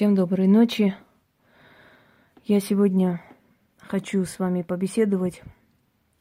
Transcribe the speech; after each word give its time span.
Всем 0.00 0.14
доброй 0.14 0.46
ночи. 0.46 0.96
Я 2.44 2.60
сегодня 2.60 3.22
хочу 3.76 4.24
с 4.24 4.38
вами 4.38 4.62
побеседовать 4.62 5.42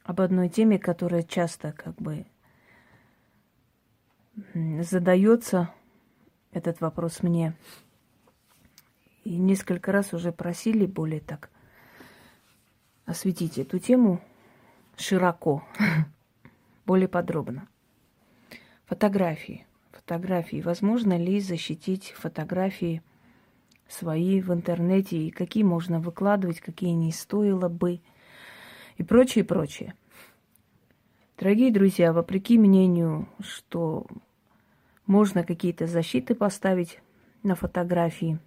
об 0.04 0.20
одной 0.20 0.50
теме, 0.50 0.78
которая 0.78 1.24
часто 1.24 1.72
как 1.72 1.96
бы 1.96 2.26
задается 4.82 5.74
этот 6.52 6.82
вопрос 6.82 7.24
мне. 7.24 7.56
И 9.24 9.38
несколько 9.38 9.94
раз 9.94 10.14
уже 10.14 10.34
просили 10.34 10.86
более 10.86 11.22
так 11.22 11.50
осветить 13.06 13.58
эту 13.58 13.80
тему 13.80 14.20
широко, 14.98 15.64
более 16.86 17.08
подробно. 17.08 17.70
Фотографии. 18.88 19.66
Фотографии. 19.94 20.62
Возможно 20.62 21.18
ли 21.18 21.40
защитить 21.40 22.12
фотографии 22.12 23.02
свои 23.90 24.40
в 24.40 24.54
интернете 24.54 25.18
и 25.18 25.32
какие 25.32 25.64
можно 25.64 26.00
выкладывать, 26.00 26.62
какие 26.62 26.92
не 26.92 27.12
стоило 27.12 27.68
бы 27.68 28.00
и 28.98 29.04
прочее, 29.04 29.44
прочее. 29.44 29.96
Дорогие 31.38 31.72
друзья, 31.72 32.14
вопреки 32.14 32.58
мнению, 32.58 33.28
что 33.40 34.06
можно 35.06 35.44
какие-то 35.44 35.88
защиты 35.88 36.36
поставить 36.36 37.00
на 37.44 37.56
фотографии 37.56 38.40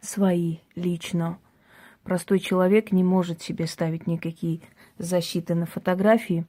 свои 0.00 0.58
лично, 0.74 1.38
простой 2.04 2.38
человек 2.38 2.92
не 2.92 3.02
может 3.02 3.42
себе 3.42 3.66
ставить 3.66 4.06
никакие 4.06 4.60
защиты 4.98 5.54
на 5.54 5.66
фотографии. 5.66 6.46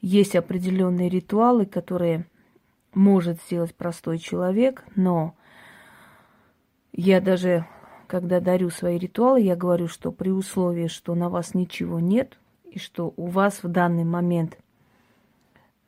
Есть 0.00 0.34
определенные 0.34 1.08
ритуалы, 1.08 1.66
которые 1.66 2.26
может 2.94 3.42
сделать 3.42 3.74
простой 3.74 4.18
человек, 4.18 4.84
но 4.96 5.34
я 6.92 7.20
даже, 7.20 7.66
когда 8.06 8.40
дарю 8.40 8.70
свои 8.70 8.98
ритуалы, 8.98 9.40
я 9.40 9.56
говорю, 9.56 9.88
что 9.88 10.12
при 10.12 10.30
условии, 10.30 10.86
что 10.86 11.14
на 11.14 11.28
вас 11.28 11.54
ничего 11.54 12.00
нет, 12.00 12.38
и 12.64 12.78
что 12.78 13.12
у 13.16 13.26
вас 13.26 13.62
в 13.62 13.68
данный 13.68 14.04
момент 14.04 14.58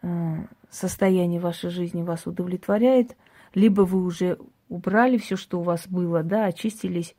э, 0.02 0.36
состояние 0.70 1.40
вашей 1.40 1.70
жизни 1.70 2.02
вас 2.02 2.26
удовлетворяет, 2.26 3.16
либо 3.54 3.82
вы 3.82 4.02
уже 4.02 4.38
убрали 4.68 5.18
все, 5.18 5.36
что 5.36 5.60
у 5.60 5.62
вас 5.62 5.86
было, 5.86 6.22
да, 6.22 6.46
очистились 6.46 7.14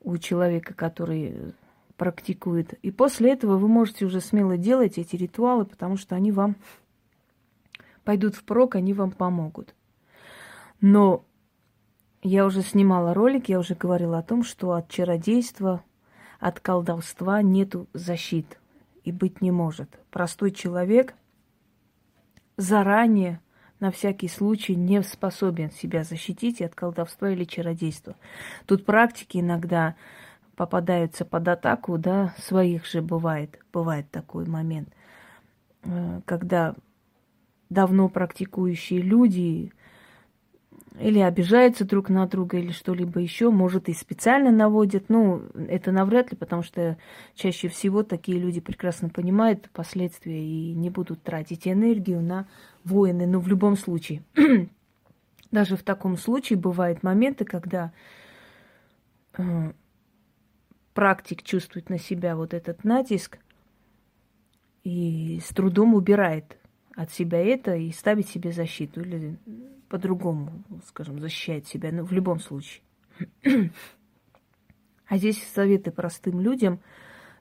у 0.00 0.16
человека, 0.18 0.74
который 0.74 1.54
практикует. 1.96 2.72
И 2.82 2.90
после 2.90 3.32
этого 3.32 3.56
вы 3.56 3.68
можете 3.68 4.04
уже 4.04 4.20
смело 4.20 4.56
делать 4.56 4.98
эти 4.98 5.16
ритуалы, 5.16 5.64
потому 5.64 5.96
что 5.96 6.16
они 6.16 6.32
вам 6.32 6.56
пойдут 8.04 8.34
впрок, 8.34 8.74
они 8.74 8.92
вам 8.92 9.12
помогут. 9.12 9.74
Но 10.80 11.24
я 12.24 12.46
уже 12.46 12.62
снимала 12.62 13.12
ролик, 13.12 13.48
я 13.50 13.58
уже 13.58 13.74
говорила 13.74 14.18
о 14.18 14.22
том, 14.22 14.42
что 14.42 14.72
от 14.72 14.88
чародейства, 14.88 15.84
от 16.40 16.58
колдовства 16.58 17.42
нету 17.42 17.86
защит 17.92 18.58
и 19.04 19.12
быть 19.12 19.42
не 19.42 19.50
может. 19.50 19.90
Простой 20.10 20.50
человек 20.50 21.14
заранее 22.56 23.40
на 23.78 23.90
всякий 23.90 24.28
случай 24.28 24.74
не 24.74 25.02
способен 25.02 25.70
себя 25.70 26.02
защитить 26.02 26.62
от 26.62 26.74
колдовства 26.74 27.28
или 27.28 27.44
чародейства. 27.44 28.16
Тут 28.64 28.86
практики 28.86 29.38
иногда 29.38 29.94
попадаются 30.56 31.26
под 31.26 31.46
атаку, 31.48 31.98
да, 31.98 32.34
своих 32.38 32.86
же 32.86 33.02
бывает, 33.02 33.58
бывает 33.70 34.10
такой 34.10 34.46
момент, 34.46 34.88
э, 35.82 36.22
когда 36.24 36.74
давно 37.68 38.08
практикующие 38.08 39.02
люди 39.02 39.72
или 40.98 41.18
обижаются 41.18 41.84
друг 41.84 42.08
на 42.08 42.26
друга, 42.26 42.58
или 42.58 42.70
что-либо 42.70 43.20
еще, 43.20 43.50
может, 43.50 43.88
и 43.88 43.92
специально 43.94 44.52
наводят. 44.52 45.08
Ну, 45.08 45.42
это 45.68 45.90
навряд 45.90 46.30
ли, 46.30 46.36
потому 46.36 46.62
что 46.62 46.96
чаще 47.34 47.68
всего 47.68 48.04
такие 48.04 48.38
люди 48.38 48.60
прекрасно 48.60 49.08
понимают 49.08 49.68
последствия 49.72 50.40
и 50.40 50.72
не 50.72 50.90
будут 50.90 51.22
тратить 51.22 51.66
энергию 51.66 52.22
на 52.22 52.46
войны. 52.84 53.26
Но 53.26 53.40
в 53.40 53.48
любом 53.48 53.76
случае, 53.76 54.22
даже 55.50 55.76
в 55.76 55.82
таком 55.82 56.16
случае 56.16 56.58
бывают 56.60 57.02
моменты, 57.02 57.44
когда 57.44 57.92
э, 59.36 59.72
практик 60.94 61.42
чувствует 61.42 61.90
на 61.90 61.98
себя 61.98 62.36
вот 62.36 62.54
этот 62.54 62.84
натиск 62.84 63.38
и 64.84 65.40
с 65.44 65.48
трудом 65.48 65.94
убирает 65.94 66.56
от 66.94 67.10
себя 67.10 67.38
это 67.38 67.74
и 67.74 67.90
ставит 67.90 68.28
себе 68.28 68.52
защиту 68.52 69.00
или 69.00 69.36
по-другому, 69.94 70.50
скажем, 70.88 71.20
защищает 71.20 71.68
себя, 71.68 71.92
ну, 71.92 72.02
в 72.02 72.10
любом 72.10 72.40
случае. 72.40 72.82
А 75.06 75.18
здесь 75.18 75.40
советы 75.54 75.92
простым 75.92 76.40
людям 76.40 76.80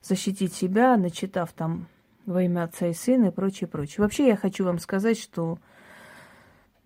защитить 0.03 0.53
себя, 0.53 0.95
начитав 0.97 1.51
там 1.53 1.87
во 2.27 2.43
имя 2.43 2.65
Отца 2.65 2.87
и 2.87 2.93
Сына 2.93 3.27
и 3.27 3.31
прочее, 3.31 3.67
прочее. 3.67 4.03
Вообще 4.03 4.27
я 4.27 4.35
хочу 4.35 4.65
вам 4.65 4.77
сказать, 4.77 5.17
что 5.17 5.57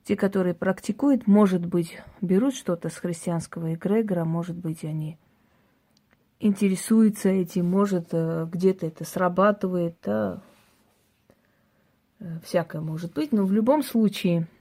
те, 0.05 0.15
которые 0.15 0.53
практикуют, 0.53 1.27
может 1.27 1.65
быть, 1.65 1.99
берут 2.21 2.55
что-то 2.55 2.87
с 2.87 2.95
христианского 2.95 3.73
эгрегора, 3.73 4.23
может 4.23 4.55
быть, 4.55 4.85
они 4.85 5.17
интересуются 6.39 7.27
этим, 7.27 7.69
может, 7.69 8.09
э, 8.13 8.47
где-то 8.49 8.85
это 8.85 9.03
срабатывает, 9.03 9.97
да, 10.01 10.41
э, 12.19 12.39
всякое 12.45 12.81
может 12.81 13.13
быть, 13.13 13.33
но 13.33 13.43
в 13.43 13.51
любом 13.51 13.83
случае– 13.83 14.47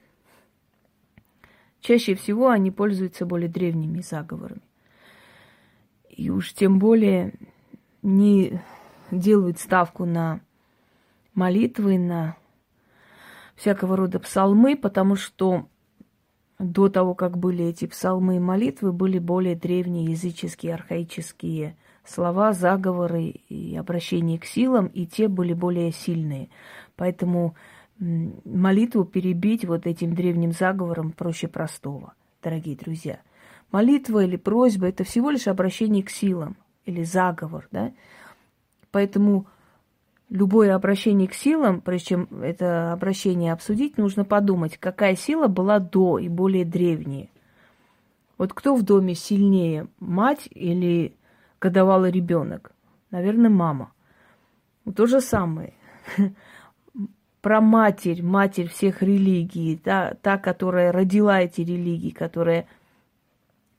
Чаще 1.86 2.16
всего 2.16 2.48
они 2.48 2.72
пользуются 2.72 3.26
более 3.26 3.48
древними 3.48 4.00
заговорами. 4.00 4.62
И 6.10 6.30
уж 6.30 6.52
тем 6.52 6.80
более 6.80 7.34
не 8.02 8.60
делают 9.12 9.60
ставку 9.60 10.04
на 10.04 10.41
молитвы, 11.32 11.97
на 11.97 12.36
всякого 13.54 13.97
рода 13.97 14.19
псалмы, 14.19 14.74
потому 14.74 15.14
что 15.14 15.69
до 16.58 16.88
того, 16.88 17.14
как 17.14 17.38
были 17.38 17.66
эти 17.66 17.86
псалмы 17.86 18.34
и 18.36 18.41
молитвы, 18.41 18.91
были 18.91 19.20
более 19.20 19.54
древние 19.54 20.06
языческие, 20.06 20.74
архаические 20.74 21.76
слова, 22.04 22.53
заговоры 22.53 23.26
и 23.48 23.76
обращения 23.76 24.41
к 24.41 24.44
силам, 24.44 24.88
и 24.88 25.06
те 25.06 25.28
были 25.28 25.53
более 25.53 25.92
сильные. 25.92 26.48
Поэтому 26.97 27.54
молитву 27.98 29.04
перебить 29.04 29.64
вот 29.64 29.86
этим 29.86 30.14
древним 30.14 30.52
заговором 30.52 31.12
проще 31.12 31.48
простого, 31.48 32.14
дорогие 32.42 32.76
друзья. 32.76 33.20
Молитва 33.72 34.24
или 34.24 34.36
просьба– 34.36 34.86
это 34.88 35.04
всего 35.04 35.30
лишь 35.30 35.48
обращение 35.48 36.02
к 36.02 36.10
силам 36.10 36.56
или 36.84 37.02
заговор, 37.02 37.68
да? 37.72 37.92
Поэтому 38.92 39.46
любое 40.30 40.74
обращение 40.74 41.28
к 41.28 41.34
силам, 41.34 41.80
прежде 41.80 42.08
чем 42.08 42.28
это 42.42 42.92
обращение 42.92 43.52
обсудить, 43.52 43.98
нужно 43.98 44.24
подумать, 44.24 44.78
какая 44.78 45.16
сила 45.16 45.48
была 45.48 45.78
до 45.78 46.18
и 46.18 46.28
более 46.28 46.64
древняя. 46.64 47.28
Вот 48.38 48.52
кто 48.52 48.74
в 48.74 48.82
доме 48.82 49.14
сильнее, 49.14 49.88
мать 49.98 50.48
или 50.50 51.16
годовалый 51.60 52.10
ребенок? 52.10 52.72
Наверное, 53.10 53.50
мама. 53.50 53.92
То 54.94 55.06
же 55.06 55.20
самое. 55.20 55.72
про 57.46 57.60
матерь, 57.60 58.24
матерь 58.24 58.66
всех 58.66 59.02
религий, 59.02 59.76
та, 59.76 60.16
та, 60.20 60.36
которая 60.36 60.90
родила 60.90 61.40
эти 61.40 61.60
религии, 61.60 62.10
которая 62.10 62.66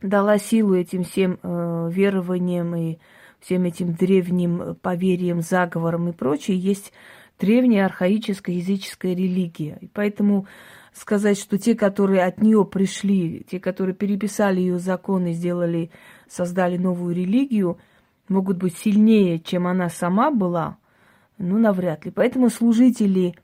дала 0.01 0.38
силу 0.38 0.73
этим 0.73 1.03
всем 1.03 1.38
э, 1.44 1.89
верованиям 1.91 2.73
и 2.77 2.97
всем 3.41 3.66
этим 3.66 3.94
древним 3.94 4.77
поверьям, 4.81 5.41
заговорам 5.41 6.07
и 6.07 6.13
прочее, 6.13 6.57
есть 6.57 6.94
древняя 7.38 7.88
архаическая 7.88 8.56
языческая 8.56 9.13
религия. 9.13 9.79
И 9.81 9.88
поэтому 9.88 10.47
сказать, 10.94 11.38
что 11.38 11.57
те, 11.57 11.75
которые 11.75 12.23
от 12.23 12.41
нее 12.41 12.63
пришли, 12.63 13.45
те, 13.51 13.59
которые 13.59 13.95
переписали 13.95 14.62
ее 14.62 14.80
законы, 14.80 15.33
сделали, 15.33 15.92
создали 16.30 16.77
новую 16.77 17.13
религию, 17.13 17.80
могут 18.30 18.59
быть 18.59 18.77
сильнее, 18.77 19.39
чем 19.39 19.68
она 19.68 19.89
сама 19.89 20.31
была, 20.31 20.77
ну, 21.38 21.57
навряд 21.57 22.06
ли. 22.06 22.12
Поэтому 22.12 22.50
служители 22.50 23.36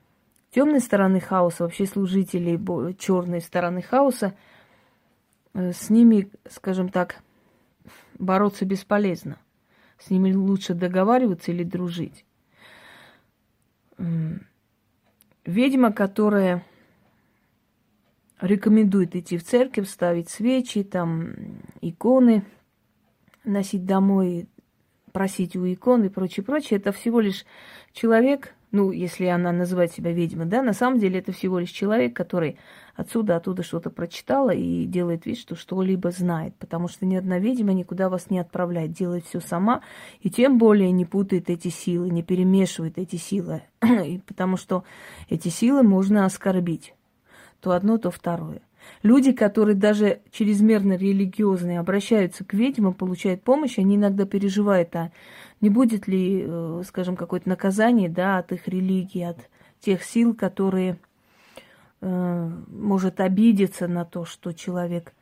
темной 0.54 0.80
стороны 0.80 1.18
хаоса, 1.20 1.64
вообще 1.64 1.84
служителей 1.84 2.58
черной 2.94 3.40
стороны 3.40 3.82
хаоса, 3.82 4.36
э, 5.52 5.72
с 5.72 5.90
ними, 5.90 6.30
скажем 6.48 6.88
так, 6.88 7.22
бороться 8.18 8.64
бесполезно. 8.64 9.38
С 9.98 10.10
ними 10.10 10.32
лучше 10.32 10.74
договариваться 10.74 11.50
или 11.50 11.64
дружить. 11.64 12.24
Ведьма, 15.44 15.92
которая 15.92 16.64
рекомендует 18.40 19.16
идти 19.16 19.38
в 19.38 19.44
церковь, 19.44 19.88
ставить 19.88 20.28
свечи, 20.28 20.84
там 20.84 21.34
иконы, 21.80 22.44
носить 23.44 23.84
домой, 23.84 24.48
просить 25.12 25.56
у 25.56 25.64
икон 25.72 26.04
и 26.04 26.08
прочее, 26.08 26.44
прочее, 26.44 26.78
это 26.78 26.92
всего 26.92 27.20
лишь 27.20 27.44
человек, 27.92 28.53
ну, 28.74 28.90
если 28.90 29.26
она 29.26 29.52
называет 29.52 29.92
себя 29.92 30.10
ведьмой, 30.10 30.46
да, 30.46 30.60
на 30.60 30.72
самом 30.72 30.98
деле 30.98 31.20
это 31.20 31.30
всего 31.30 31.60
лишь 31.60 31.70
человек, 31.70 32.16
который 32.16 32.58
отсюда, 32.96 33.36
оттуда 33.36 33.62
что-то 33.62 33.88
прочитала 33.88 34.50
и 34.50 34.84
делает 34.84 35.26
вид, 35.26 35.38
что 35.38 35.54
что-либо 35.54 36.10
знает, 36.10 36.56
потому 36.56 36.88
что 36.88 37.06
ни 37.06 37.14
одна 37.14 37.38
ведьма 37.38 37.72
никуда 37.72 38.08
вас 38.08 38.30
не 38.30 38.40
отправляет, 38.40 38.90
делает 38.90 39.26
все 39.26 39.38
сама, 39.38 39.82
и 40.22 40.28
тем 40.28 40.58
более 40.58 40.90
не 40.90 41.04
путает 41.04 41.50
эти 41.50 41.68
силы, 41.68 42.10
не 42.10 42.24
перемешивает 42.24 42.98
эти 42.98 43.14
силы, 43.14 43.62
потому 44.26 44.56
что 44.56 44.82
эти 45.28 45.50
силы 45.50 45.84
можно 45.84 46.24
оскорбить, 46.24 46.94
то 47.60 47.70
одно, 47.70 47.96
то 47.98 48.10
второе. 48.10 48.60
Люди, 49.02 49.32
которые 49.32 49.76
даже 49.76 50.20
чрезмерно 50.30 50.96
религиозные, 50.96 51.78
обращаются 51.78 52.44
к 52.44 52.54
ведьмам, 52.54 52.94
получают 52.94 53.42
помощь, 53.42 53.78
они 53.78 53.96
иногда 53.96 54.24
переживают, 54.24 54.96
а 54.96 55.12
не 55.60 55.68
будет 55.70 56.08
ли, 56.08 56.44
э, 56.46 56.82
скажем, 56.86 57.16
какое-то 57.16 57.48
наказание 57.48 58.08
да, 58.08 58.38
от 58.38 58.52
их 58.52 58.66
религии, 58.66 59.22
от 59.22 59.38
тех 59.80 60.02
сил, 60.02 60.34
которые 60.34 60.98
э, 62.00 62.50
может 62.68 63.20
обидеться 63.20 63.88
на 63.88 64.04
то, 64.04 64.24
что 64.24 64.52
человек 64.52 65.12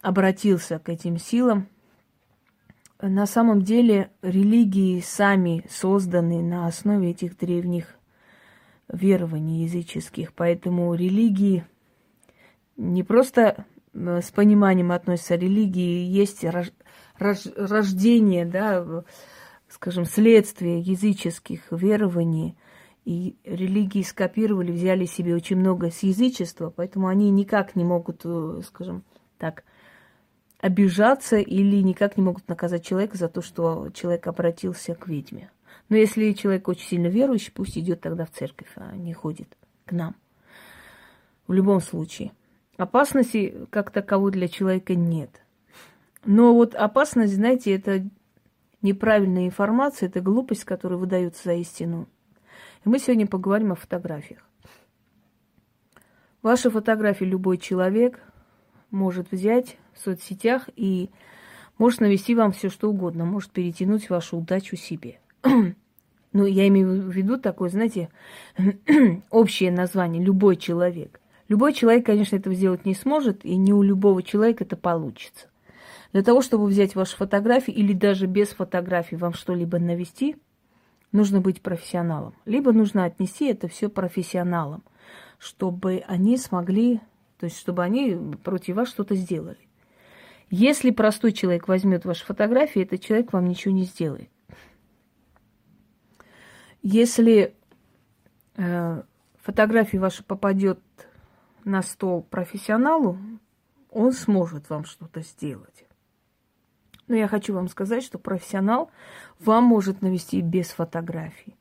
обратился 0.00 0.78
к 0.78 0.88
этим 0.88 1.18
силам. 1.18 1.68
На 3.02 3.26
самом 3.26 3.62
деле 3.62 4.10
религии 4.22 5.00
сами 5.00 5.64
созданы 5.70 6.42
на 6.42 6.66
основе 6.66 7.10
этих 7.10 7.36
древних 7.36 7.99
верований 8.92 9.64
языческих, 9.64 10.32
поэтому 10.32 10.94
религии 10.94 11.64
не 12.76 13.02
просто 13.02 13.66
э, 13.92 14.20
с 14.20 14.30
пониманием 14.30 14.92
относятся 14.92 15.36
религии, 15.36 16.04
есть 16.04 16.44
рождение, 17.18 18.46
да, 18.46 19.04
скажем, 19.68 20.04
следствие 20.04 20.80
языческих 20.80 21.62
верований– 21.70 22.56
и 23.04 23.36
религии 23.44 24.02
скопировали, 24.02 24.72
взяли 24.72 25.06
себе 25.06 25.34
очень 25.34 25.56
много 25.56 25.90
с 25.90 26.02
язычества, 26.02 26.70
поэтому 26.70 27.08
они 27.08 27.30
никак 27.30 27.74
не 27.74 27.84
могут, 27.84 28.22
э, 28.24 28.60
скажем 28.66 29.04
так, 29.38 29.64
обижаться 30.60 31.36
или 31.36 31.80
никак 31.82 32.16
не 32.16 32.22
могут 32.22 32.46
наказать 32.48 32.84
человека 32.84 33.16
за 33.16 33.28
то, 33.28 33.40
что 33.40 33.88
человек 33.94 34.26
обратился 34.26 34.94
к 34.94 35.08
ведьме. 35.08 35.50
Но 35.90 35.96
если 35.96 36.32
человек 36.32 36.68
очень 36.68 36.86
сильно 36.86 37.08
верующий, 37.08 37.52
пусть 37.52 37.76
идет 37.76 38.00
тогда 38.00 38.24
в 38.24 38.30
церковь, 38.30 38.70
а 38.76 38.96
не 38.96 39.12
ходит 39.12 39.58
к 39.84 39.92
нам. 39.92 40.14
В 41.48 41.52
любом 41.52 41.80
случае. 41.80 42.32
Опасности 42.76 43.66
как 43.70 43.90
таковой 43.90 44.30
для 44.30 44.48
человека 44.48 44.94
нет. 44.94 45.42
Но 46.24 46.54
вот 46.54 46.76
опасность, 46.76 47.34
знаете, 47.34 47.74
это 47.74 48.08
неправильная 48.82 49.46
информация, 49.46 50.08
это 50.08 50.20
глупость, 50.20 50.64
которая 50.64 50.98
выдается 50.98 51.44
за 51.44 51.54
истину. 51.54 52.08
И 52.84 52.88
мы 52.88 53.00
сегодня 53.00 53.26
поговорим 53.26 53.72
о 53.72 53.74
фотографиях. 53.74 54.48
Ваши 56.40 56.70
фотографии 56.70 57.24
любой 57.24 57.58
человек 57.58 58.20
может 58.90 59.32
взять 59.32 59.76
в 59.92 59.98
соцсетях 59.98 60.68
и 60.76 61.10
может 61.78 62.00
навести 62.00 62.36
вам 62.36 62.52
все 62.52 62.68
что 62.68 62.88
угодно, 62.88 63.24
может 63.24 63.50
перетянуть 63.50 64.08
вашу 64.08 64.38
удачу 64.38 64.76
себе. 64.76 65.18
ну, 66.32 66.46
я 66.46 66.68
имею 66.68 67.02
в 67.02 67.10
виду 67.10 67.38
такое, 67.38 67.70
знаете, 67.70 68.10
общее 69.30 69.70
название 69.70 70.22
любой 70.22 70.56
человек. 70.56 71.20
Любой 71.48 71.72
человек, 71.72 72.06
конечно, 72.06 72.36
этого 72.36 72.54
сделать 72.54 72.84
не 72.84 72.94
сможет, 72.94 73.44
и 73.44 73.56
не 73.56 73.72
у 73.72 73.82
любого 73.82 74.22
человека 74.22 74.64
это 74.64 74.76
получится. 74.76 75.48
Для 76.12 76.22
того, 76.22 76.42
чтобы 76.42 76.66
взять 76.66 76.94
ваши 76.94 77.16
фотографии 77.16 77.72
или 77.72 77.92
даже 77.92 78.26
без 78.26 78.48
фотографий 78.48 79.16
вам 79.16 79.34
что-либо 79.34 79.78
навести– 79.78 80.36
нужно 81.12 81.40
быть 81.40 81.60
профессионалом. 81.60 82.34
Либо 82.44 82.72
нужно 82.72 83.04
отнести 83.04 83.46
это 83.46 83.68
все 83.68 83.88
профессионалам, 83.88 84.82
чтобы 85.38 86.02
они 86.06 86.36
смогли, 86.36 87.00
то 87.38 87.44
есть 87.44 87.58
чтобы 87.58 87.82
они 87.82 88.16
против 88.42 88.76
вас 88.76 88.88
что-то 88.88 89.14
сделали. 89.14 89.58
Если 90.50 90.90
простой 90.90 91.32
человек 91.32 91.68
возьмет 91.68 92.04
ваши 92.04 92.24
фотографии, 92.24 92.82
этот 92.82 93.00
человек 93.00 93.32
вам 93.32 93.46
ничего 93.46 93.72
не 93.72 93.84
сделает. 93.84 94.28
Если 96.82 97.54
э, 98.56 99.02
фотография 99.42 99.98
ваша 99.98 100.24
попадет 100.24 100.80
на 101.64 101.82
стол 101.82 102.22
профессионалу, 102.22 103.18
он 103.90 104.12
сможет 104.12 104.70
вам 104.70 104.84
что-то 104.84 105.20
сделать. 105.20 105.84
Но 107.08 107.16
я 107.16 107.26
хочу 107.26 107.52
вам 107.52 107.68
сказать, 107.68 108.04
что 108.04 108.18
профессионал 108.18 108.90
вам 109.40 109.64
может 109.64 110.00
навести 110.00 110.40
без 110.40 110.68
фотографий. 110.68 111.56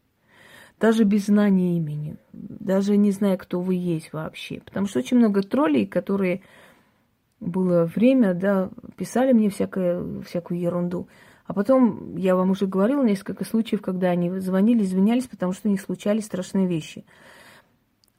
Даже 0.79 1.03
без 1.03 1.25
знания 1.25 1.75
имени. 1.75 2.17
Даже 2.31 2.95
не 2.95 3.11
зная, 3.11 3.35
кто 3.35 3.59
вы 3.59 3.75
есть 3.75 4.13
вообще. 4.13 4.61
Потому 4.61 4.87
что 4.87 4.99
очень 4.99 5.17
много 5.17 5.41
троллей, 5.41 5.85
которые 5.85 6.41
было 7.39 7.85
время, 7.85 8.33
да, 8.33 8.69
писали 8.95 9.33
мне 9.33 9.49
всякое, 9.49 10.21
всякую 10.21 10.59
ерунду. 10.59 11.07
А 11.49 11.53
потом, 11.53 12.15
я 12.15 12.35
вам 12.35 12.51
уже 12.51 12.67
говорила 12.67 13.03
несколько 13.03 13.43
случаев, 13.43 13.81
когда 13.81 14.11
они 14.11 14.29
звонили, 14.37 14.83
извинялись, 14.83 15.25
потому 15.25 15.51
что 15.51 15.67
у 15.67 15.71
них 15.71 15.81
случались 15.81 16.25
страшные 16.25 16.67
вещи. 16.67 17.05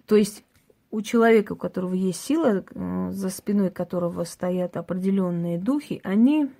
То 0.04 0.16
есть 0.16 0.42
у 0.90 1.00
человека, 1.00 1.52
у 1.52 1.56
которого 1.56 1.94
есть 1.94 2.20
сила, 2.20 2.64
э, 2.68 3.10
за 3.12 3.30
спиной 3.30 3.70
которого 3.70 4.24
стоят 4.24 4.76
определенные 4.76 5.60
духи, 5.60 6.00
они 6.02 6.50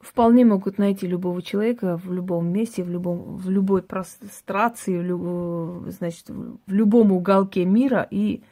вполне 0.00 0.44
могут 0.44 0.78
найти 0.78 1.06
любого 1.06 1.42
человека 1.42 1.96
в 1.96 2.12
любом 2.12 2.48
месте, 2.48 2.82
в, 2.82 2.90
любом, 2.90 3.36
в 3.36 3.48
любой 3.50 3.82
прострации, 3.82 4.98
в, 4.98 5.02
люб, 5.04 5.92
значит, 5.92 6.28
в 6.28 6.72
любом 6.72 7.12
уголке 7.12 7.64
мира 7.64 8.04
и 8.10 8.42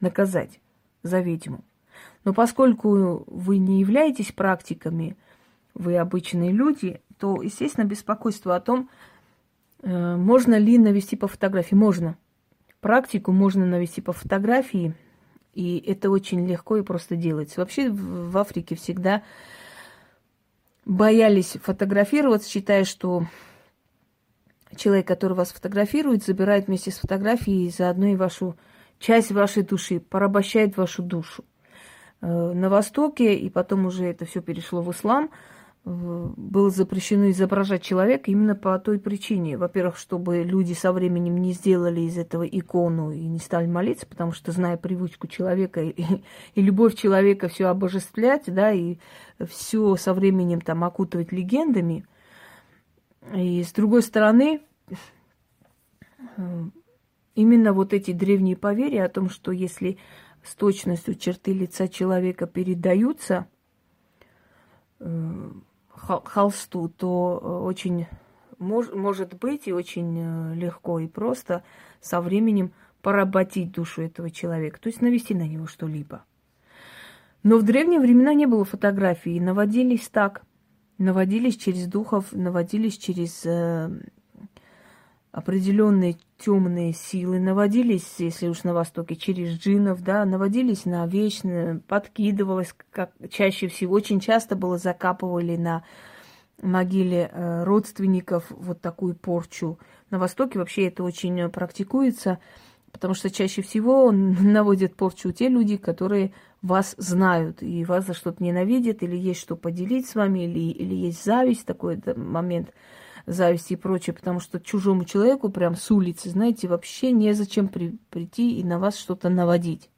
наказать 0.00 0.58
за 1.04 1.20
ведьму. 1.20 1.62
Но 2.24 2.34
поскольку 2.34 3.22
вы 3.28 3.58
не 3.58 3.78
являетесь 3.78 4.32
практиками, 4.32 5.16
вы 5.74 5.96
обычные 5.96 6.52
люди, 6.52 7.00
то, 7.18 7.42
естественно, 7.42 7.84
беспокойство 7.84 8.56
о 8.56 8.60
том, 8.60 8.88
э, 9.82 10.16
можно 10.16 10.56
ли 10.56 10.78
навести 10.78 11.16
по 11.16 11.28
фотографии. 11.28 11.74
Можно. 11.74 12.16
Практику 12.80 13.32
можно 13.32 13.66
навести 13.66 14.00
по 14.00 14.12
фотографии, 14.12 14.94
и 15.54 15.78
это 15.86 16.10
очень 16.10 16.46
легко 16.46 16.76
и 16.76 16.82
просто 16.82 17.16
делается. 17.16 17.60
Вообще 17.60 17.90
в 17.90 18.36
Африке 18.36 18.74
всегда 18.74 19.22
боялись 20.84 21.56
фотографироваться, 21.62 22.50
считая, 22.50 22.84
что 22.84 23.26
человек, 24.76 25.06
который 25.06 25.34
вас 25.34 25.52
фотографирует, 25.52 26.24
забирает 26.24 26.66
вместе 26.66 26.90
с 26.90 26.98
фотографией 26.98 27.70
заодно 27.70 28.06
и 28.06 28.16
вашу 28.16 28.56
часть 28.98 29.32
вашей 29.32 29.62
души, 29.62 30.00
порабощает 30.00 30.76
вашу 30.76 31.02
душу. 31.02 31.44
Э, 32.20 32.52
на 32.52 32.68
Востоке, 32.68 33.34
и 33.34 33.50
потом 33.50 33.86
уже 33.86 34.06
это 34.06 34.24
все 34.24 34.40
перешло 34.40 34.80
в 34.80 34.90
ислам, 34.90 35.30
было 35.84 36.70
запрещено 36.70 37.28
изображать 37.30 37.82
человека 37.82 38.30
именно 38.30 38.54
по 38.54 38.78
той 38.78 38.98
причине. 38.98 39.58
Во-первых, 39.58 39.98
чтобы 39.98 40.42
люди 40.42 40.72
со 40.72 40.92
временем 40.92 41.36
не 41.36 41.52
сделали 41.52 42.00
из 42.00 42.16
этого 42.16 42.42
икону 42.42 43.10
и 43.10 43.26
не 43.26 43.38
стали 43.38 43.66
молиться, 43.66 44.06
потому 44.06 44.32
что, 44.32 44.50
зная 44.50 44.78
привычку 44.78 45.26
человека 45.26 45.82
и, 45.82 45.94
и 46.54 46.62
любовь 46.62 46.94
человека 46.94 47.48
все 47.48 47.66
обожествлять, 47.66 48.44
да, 48.46 48.72
и 48.72 48.96
все 49.46 49.96
со 49.96 50.14
временем 50.14 50.62
там 50.62 50.84
окутывать 50.84 51.32
легендами. 51.32 52.06
И 53.34 53.62
с 53.62 53.72
другой 53.72 54.02
стороны, 54.02 54.62
именно 57.34 57.74
вот 57.74 57.92
эти 57.92 58.12
древние 58.12 58.56
поверья 58.56 59.04
о 59.04 59.10
том, 59.10 59.28
что 59.28 59.52
если 59.52 59.98
с 60.42 60.54
точностью 60.54 61.14
черты 61.14 61.52
лица 61.52 61.88
человека 61.88 62.46
передаются, 62.46 63.48
э, 65.00 65.50
холсту, 66.24 66.88
то 66.88 67.40
э, 67.42 67.66
очень 67.66 68.06
мож, 68.58 68.90
может 68.92 69.34
быть 69.34 69.66
и 69.66 69.72
очень 69.72 70.18
э, 70.18 70.54
легко 70.54 70.98
и 70.98 71.06
просто 71.06 71.62
со 72.00 72.20
временем 72.20 72.72
поработить 73.02 73.72
душу 73.72 74.02
этого 74.02 74.30
человека, 74.30 74.80
то 74.80 74.88
есть 74.88 75.02
навести 75.02 75.34
на 75.34 75.46
него 75.46 75.66
что-либо. 75.66 76.24
Но 77.42 77.58
в 77.58 77.62
древние 77.62 78.00
времена 78.00 78.32
не 78.32 78.46
было 78.46 78.64
фотографий, 78.64 79.38
наводились 79.38 80.08
так, 80.08 80.42
наводились 80.96 81.56
через 81.56 81.86
духов, 81.86 82.32
наводились 82.32 82.96
через 82.96 83.44
э, 83.44 83.90
определенные 85.34 86.16
темные 86.38 86.92
силы, 86.92 87.40
наводились, 87.40 88.06
если 88.18 88.46
уж 88.46 88.62
на 88.62 88.72
Востоке, 88.72 89.16
через 89.16 89.58
джинов, 89.58 90.00
да, 90.00 90.24
наводились 90.24 90.84
на 90.84 91.04
вечное, 91.08 91.80
подкидывалось, 91.88 92.72
как 92.92 93.10
чаще 93.30 93.66
всего, 93.66 93.94
очень 93.96 94.20
часто 94.20 94.54
было 94.54 94.78
закапывали 94.78 95.56
на 95.56 95.82
могиле 96.62 97.30
э, 97.32 97.64
родственников 97.64 98.44
вот 98.50 98.80
такую 98.80 99.16
порчу. 99.16 99.80
На 100.10 100.20
Востоке 100.20 100.60
вообще 100.60 100.86
это 100.86 101.02
очень 101.02 101.48
практикуется, 101.50 102.38
потому 102.92 103.14
что 103.14 103.28
чаще 103.28 103.62
всего 103.62 104.12
наводят 104.12 104.94
порчу 104.94 105.32
те 105.32 105.48
люди, 105.48 105.76
которые 105.78 106.32
вас 106.62 106.94
знают 106.96 107.60
и 107.60 107.84
вас 107.84 108.06
за 108.06 108.14
что-то 108.14 108.40
ненавидят, 108.40 109.02
или 109.02 109.16
есть 109.16 109.40
что 109.40 109.56
поделить 109.56 110.06
с 110.08 110.14
вами, 110.14 110.44
или, 110.44 110.60
или 110.60 110.94
есть 110.94 111.24
зависть, 111.24 111.66
такой 111.66 112.00
момент– 112.14 112.72
зависти 113.26 113.74
и 113.74 113.76
прочее, 113.76 114.14
потому 114.14 114.40
что 114.40 114.60
чужому 114.60 115.04
человеку 115.04 115.48
прям 115.48 115.76
с 115.76 115.90
улицы, 115.90 116.30
знаете, 116.30 116.68
вообще 116.68 117.12
незачем 117.12 117.68
при, 117.68 117.96
прийти 118.10 118.58
и 118.58 118.64
на 118.64 118.78
вас 118.78 118.96
что-то 118.96 119.28
наводить. 119.28 119.90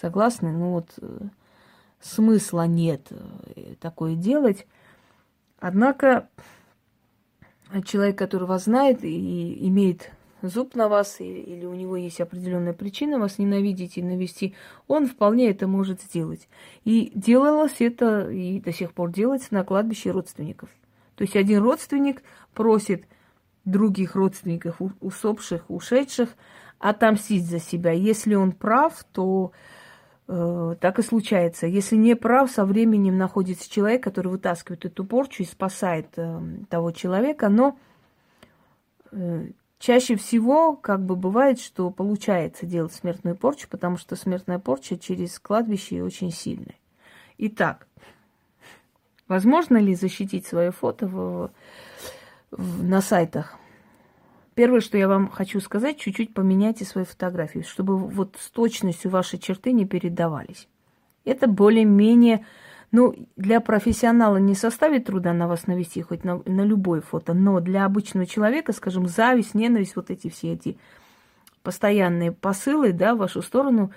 Согласны? 0.00 0.52
Ну 0.52 0.72
вот 0.72 0.90
э, 1.00 1.20
смысла 2.00 2.66
нет 2.66 3.08
э, 3.10 3.74
такое 3.80 4.14
делать. 4.14 4.66
Однако 5.58 6.28
человек, 7.84 8.18
который 8.18 8.46
вас 8.46 8.64
знает 8.64 9.04
и 9.04 9.68
имеет 9.68 10.10
зуб 10.42 10.74
на 10.74 10.88
вас, 10.88 11.20
или 11.20 11.64
у 11.64 11.74
него 11.74 11.96
есть 11.96 12.20
определенная 12.20 12.72
причина 12.72 13.18
вас 13.18 13.38
ненавидеть 13.38 13.96
и 13.96 14.02
навести, 14.02 14.54
он 14.88 15.06
вполне 15.06 15.50
это 15.50 15.66
может 15.66 16.02
сделать. 16.02 16.48
И 16.84 17.12
делалось 17.14 17.76
это, 17.80 18.28
и 18.30 18.60
до 18.60 18.72
сих 18.72 18.92
пор 18.92 19.12
делается 19.12 19.54
на 19.54 19.64
кладбище 19.64 20.10
родственников. 20.10 20.68
То 21.22 21.24
есть 21.24 21.36
один 21.36 21.62
родственник 21.62 22.24
просит 22.52 23.04
других 23.64 24.16
родственников, 24.16 24.78
усопших, 25.00 25.70
ушедших, 25.70 26.30
отомстить 26.80 27.46
за 27.46 27.60
себя. 27.60 27.92
Если 27.92 28.34
он 28.34 28.50
прав, 28.50 29.04
то 29.12 29.52
э, 30.26 30.74
так 30.80 30.98
и 30.98 31.02
случается. 31.02 31.68
Если 31.68 31.94
не 31.94 32.16
прав, 32.16 32.50
со 32.50 32.64
временем 32.64 33.18
находится 33.18 33.70
человек, 33.70 34.02
который 34.02 34.32
вытаскивает 34.32 34.84
эту 34.84 35.04
порчу 35.04 35.44
и 35.44 35.46
спасает 35.46 36.08
э, 36.16 36.40
того 36.68 36.90
человека, 36.90 37.48
но 37.48 37.78
э, 39.12 39.46
чаще 39.78 40.16
всего 40.16 40.74
как 40.74 41.06
бы 41.06 41.14
бывает, 41.14 41.60
что 41.60 41.90
получается 41.90 42.66
делать 42.66 42.94
смертную 42.94 43.36
порчу, 43.36 43.68
потому 43.70 43.96
что 43.96 44.16
смертная 44.16 44.58
порча 44.58 44.98
через 44.98 45.38
кладбище 45.38 46.02
очень 46.02 46.32
сильная. 46.32 46.74
Итак, 47.38 47.86
возможно 49.32 49.78
ли 49.78 49.94
защитить 49.94 50.46
свое 50.46 50.72
фото 50.72 51.06
в, 51.06 51.50
в, 52.50 52.84
на 52.84 53.00
сайтах? 53.00 53.56
Первое, 54.54 54.80
что 54.80 54.98
я 54.98 55.08
вам 55.08 55.30
хочу 55.30 55.58
сказать, 55.60 55.96
чуть-чуть 55.96 56.34
поменяйте 56.34 56.84
свои 56.84 57.04
фотографии, 57.04 57.64
чтобы 57.66 57.96
вот 57.96 58.36
с 58.38 58.50
точностью 58.50 59.10
ваши 59.10 59.38
черты 59.38 59.72
не 59.72 59.86
передавались. 59.86 60.68
Это 61.24 61.46
более-менее, 61.46 62.44
ну, 62.90 63.14
для 63.36 63.60
профессионала 63.60 64.36
не 64.36 64.54
составит 64.54 65.06
труда 65.06 65.32
на 65.32 65.48
вас 65.48 65.66
навести 65.66 66.02
хоть 66.02 66.24
на, 66.24 66.42
на 66.44 66.60
любое 66.66 67.00
фото, 67.00 67.32
но 67.32 67.60
для 67.60 67.86
обычного 67.86 68.26
человека, 68.26 68.74
скажем, 68.74 69.08
зависть, 69.08 69.54
ненависть, 69.54 69.96
вот 69.96 70.10
эти 70.10 70.28
все 70.28 70.52
эти 70.52 70.76
постоянные 71.62 72.32
посылы, 72.32 72.92
да, 72.92 73.14
в 73.14 73.18
вашу 73.18 73.40
сторону, 73.40 73.92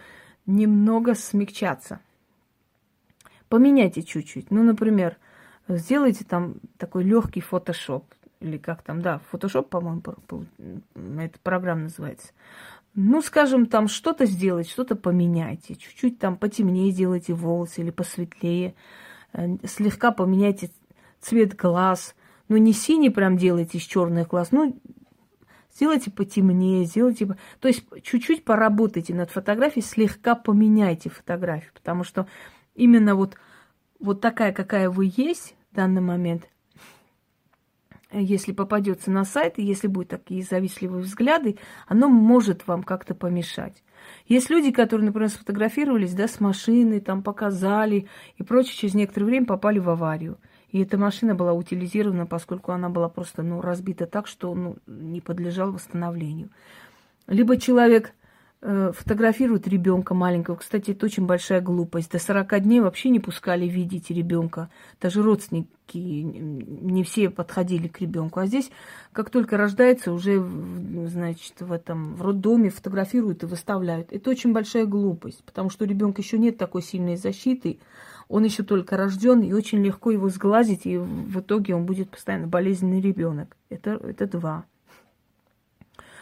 немного 0.46 1.14
смягчаться. 1.14 2.00
Поменяйте 3.56 4.04
чуть-чуть. 4.04 4.52
Ну, 4.52 4.64
например, 4.64 5.16
сделайте 5.70 6.26
там 6.26 6.56
такой 6.78 7.06
легкий 7.06 7.40
фотошоп 7.40 8.04
или 8.42 8.58
как 8.58 8.82
там, 8.82 9.02
да, 9.02 9.22
Photoshop, 9.32 9.64
по-моему, 9.64 10.04
эта 11.22 11.40
программа 11.42 11.84
называется. 11.84 12.34
Ну, 12.96 13.22
скажем, 13.22 13.66
там 13.66 13.88
что-то 13.88 14.26
сделать, 14.26 14.70
что-то 14.70 14.98
поменяйте. 14.98 15.76
Чуть-чуть 15.76 16.20
там 16.20 16.36
потемнее 16.36 16.92
сделайте 16.92 17.34
волосы 17.34 17.80
или 17.80 17.92
посветлее. 17.92 18.76
Э, 19.32 19.56
слегка 19.64 20.12
поменяйте 20.12 20.70
цвет 21.22 21.56
глаз. 21.56 22.14
Ну, 22.50 22.58
не 22.58 22.74
синий 22.74 23.10
прям 23.10 23.38
делайте 23.38 23.78
из 23.78 23.84
черных 23.84 24.28
глаз, 24.28 24.52
ну, 24.52 24.78
сделайте 25.74 26.12
потемнее, 26.12 26.84
сделайте... 26.84 27.26
То 27.62 27.70
есть 27.70 27.86
чуть-чуть 28.04 28.44
поработайте 28.44 29.14
над 29.14 29.32
фотографией, 29.32 29.86
слегка 29.86 30.36
поменяйте 30.36 31.10
фотографию, 31.10 31.72
потому 31.74 32.04
что 32.04 32.28
именно 32.76 33.16
вот, 33.16 33.36
вот 34.00 34.22
такая, 34.22 34.54
какая 34.54 34.90
вы 34.90 35.12
есть 35.16 35.56
в 35.72 35.76
данный 35.76 36.02
момент, 36.02 36.48
если 38.12 38.54
попадется 38.54 39.12
на 39.12 39.26
сайт, 39.26 39.56
если 39.58 39.88
будут 39.88 40.10
такие 40.10 40.44
завистливые 40.44 41.04
взгляды, 41.04 41.58
оно 41.88 42.08
может 42.08 42.68
вам 42.68 42.84
как-то 42.84 43.16
помешать. 43.16 43.84
Есть 44.28 44.50
люди, 44.50 44.72
которые, 44.72 45.08
например, 45.08 45.30
сфотографировались, 45.30 46.14
да, 46.14 46.28
с 46.28 46.40
машиной, 46.40 47.00
там 47.00 47.24
показали 47.24 48.08
и 48.38 48.44
прочее, 48.44 48.76
через 48.76 48.94
некоторое 48.94 49.26
время 49.26 49.46
попали 49.46 49.80
в 49.80 49.90
аварию. 49.90 50.38
И 50.70 50.82
эта 50.82 50.98
машина 50.98 51.36
была 51.36 51.54
утилизирована, 51.54 52.26
поскольку 52.26 52.72
она 52.72 52.90
была 52.90 53.10
просто, 53.10 53.44
ну, 53.44 53.62
разбита 53.62 54.06
так, 54.06 54.28
что, 54.28 54.54
ну, 54.54 54.78
не 54.86 55.22
подлежала 55.22 55.72
восстановлению. 55.72 56.50
Либо 57.28 57.58
человек 57.58 58.14
фотографируют 58.66 59.68
ребенка 59.68 60.14
маленького. 60.16 60.56
Кстати, 60.56 60.92
это 60.92 61.06
очень 61.06 61.26
большая 61.26 61.62
глупость. 61.62 62.12
До 62.12 62.20
40 62.20 62.62
дней 62.62 62.80
вообще 62.80 63.10
не 63.10 63.20
пускали 63.20 63.66
видеть 63.66 64.10
ребенка. 64.10 64.70
Даже 65.00 65.22
родственники 65.22 65.70
не 65.94 67.04
все 67.04 67.30
подходили 67.30 67.88
к 67.88 68.02
ребенку. 68.02 68.40
А 68.40 68.48
здесь, 68.48 68.72
как 69.12 69.30
только 69.30 69.58
рождается, 69.58 70.12
уже, 70.12 70.44
значит, 71.08 71.62
в 71.62 71.72
этом 71.72 72.16
в 72.16 72.24
роддоме 72.24 72.72
фотографируют 72.72 73.44
и 73.44 73.46
выставляют. 73.46 74.12
Это 74.12 74.32
очень 74.32 74.52
большая 74.52 74.86
глупость, 74.86 75.44
потому 75.44 75.70
что 75.70 75.86
у 75.86 75.88
ребенка 75.88 76.22
еще 76.22 76.40
нет 76.40 76.58
такой 76.58 76.82
сильной 76.82 77.18
защиты. 77.18 77.80
Он 78.28 78.44
еще 78.44 78.64
только 78.64 78.98
рожден, 78.98 79.42
и 79.42 79.54
очень 79.54 79.84
легко 79.84 80.10
его 80.10 80.30
сглазить, 80.30 80.88
и 80.88 80.98
в 80.98 81.40
итоге 81.40 81.76
он 81.76 81.86
будет 81.86 82.10
постоянно 82.10 82.48
болезненный 82.48 83.00
ребенок. 83.00 83.56
Это, 83.70 83.92
это 83.92 84.26
два. 84.26 84.66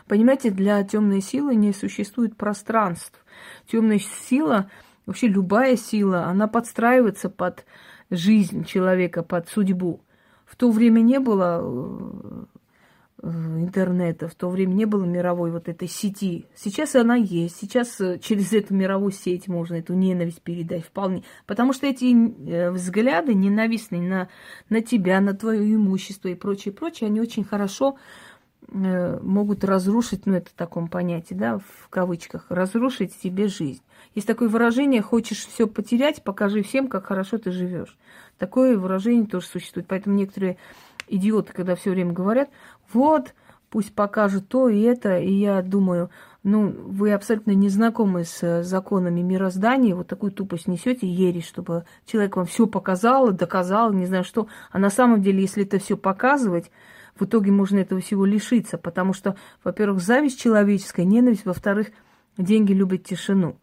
Понимаете, 0.07 0.49
для 0.49 0.83
темной 0.83 1.21
силы 1.21 1.55
не 1.55 1.73
существует 1.73 2.35
пространств. 2.35 3.23
Темная 3.67 3.99
сила, 3.99 4.69
вообще 5.05 5.27
любая 5.27 5.75
сила, 5.77 6.25
она 6.25 6.47
подстраивается 6.47 7.29
под 7.29 7.65
жизнь 8.09 8.65
человека, 8.65 9.23
под 9.23 9.49
судьбу. 9.49 10.01
В 10.45 10.55
то 10.55 10.69
время 10.69 11.01
не 11.01 11.19
было 11.19 11.61
э, 11.63 12.45
э, 13.23 13.27
интернета, 13.61 14.27
в 14.27 14.35
то 14.35 14.49
время 14.49 14.73
не 14.73 14.85
было 14.85 15.03
мировой 15.03 15.51
вот 15.51 15.67
этой 15.67 15.87
сети. 15.87 16.45
Сейчас 16.55 16.95
она 16.95 17.15
есть. 17.15 17.57
Сейчас 17.57 17.99
э, 17.99 18.19
через 18.19 18.53
эту 18.53 18.75
мировую 18.75 19.11
сеть 19.11 19.47
можно 19.47 19.75
эту 19.75 19.93
ненависть 19.93 20.41
передать 20.41 20.85
вполне. 20.85 21.23
Потому 21.47 21.73
что 21.73 21.87
эти 21.87 22.13
взгляды 22.69 23.33
ненавистные 23.33 24.01
на, 24.01 24.29
на 24.69 24.81
тебя, 24.81 25.21
на 25.21 25.33
твое 25.33 25.73
имущество 25.73 26.27
и 26.27 26.35
прочее, 26.35 26.73
прочее, 26.73 27.07
они 27.07 27.19
очень 27.19 27.43
хорошо 27.43 27.97
могут 28.71 29.63
разрушить, 29.63 30.25
ну 30.25 30.33
это 30.33 30.49
в 30.49 30.53
таком 30.53 30.87
понятии, 30.87 31.33
да, 31.33 31.59
в 31.59 31.89
кавычках, 31.89 32.45
разрушить 32.49 33.17
тебе 33.19 33.47
жизнь. 33.47 33.81
Есть 34.15 34.27
такое 34.27 34.49
выражение, 34.49 35.01
хочешь 35.01 35.45
все 35.45 35.67
потерять, 35.67 36.23
покажи 36.23 36.61
всем, 36.61 36.87
как 36.87 37.07
хорошо 37.07 37.37
ты 37.37 37.51
живешь. 37.51 37.97
Такое 38.37 38.77
выражение 38.77 39.25
тоже 39.25 39.47
существует. 39.47 39.87
Поэтому 39.87 40.15
некоторые 40.15 40.57
идиоты, 41.07 41.53
когда 41.53 41.75
все 41.75 41.91
время 41.91 42.13
говорят, 42.13 42.49
вот, 42.91 43.33
пусть 43.69 43.93
покажут 43.93 44.47
то 44.47 44.69
и 44.69 44.81
это, 44.81 45.17
и 45.17 45.33
я 45.33 45.61
думаю, 45.61 46.09
ну, 46.43 46.69
вы 46.69 47.13
абсолютно 47.13 47.51
не 47.51 47.69
знакомы 47.69 48.25
с 48.25 48.43
э, 48.43 48.63
законами 48.63 49.21
мироздания, 49.21 49.95
вот 49.95 50.07
такую 50.07 50.31
тупость 50.31 50.67
несете, 50.67 51.07
ересь, 51.07 51.47
чтобы 51.47 51.85
человек 52.05 52.35
вам 52.35 52.45
все 52.45 52.67
показал, 52.67 53.31
доказал, 53.31 53.93
не 53.93 54.05
знаю 54.05 54.25
что. 54.25 54.47
А 54.69 54.77
на 54.77 54.89
самом 54.89 55.21
деле, 55.21 55.41
если 55.41 55.63
это 55.63 55.79
все 55.79 55.95
показывать, 55.95 56.69
в 57.19 57.25
итоге 57.25 57.51
можно 57.51 57.77
этого 57.77 58.01
всего 58.01 58.25
лишиться, 58.25 58.77
потому 58.77 59.13
что, 59.13 59.35
во-первых, 59.63 60.01
зависть 60.01 60.39
человеческая, 60.39 61.05
ненависть, 61.05 61.45
во-вторых, 61.45 61.87
деньги 62.37 62.73
любят 62.73 63.03
тишину. 63.03 63.59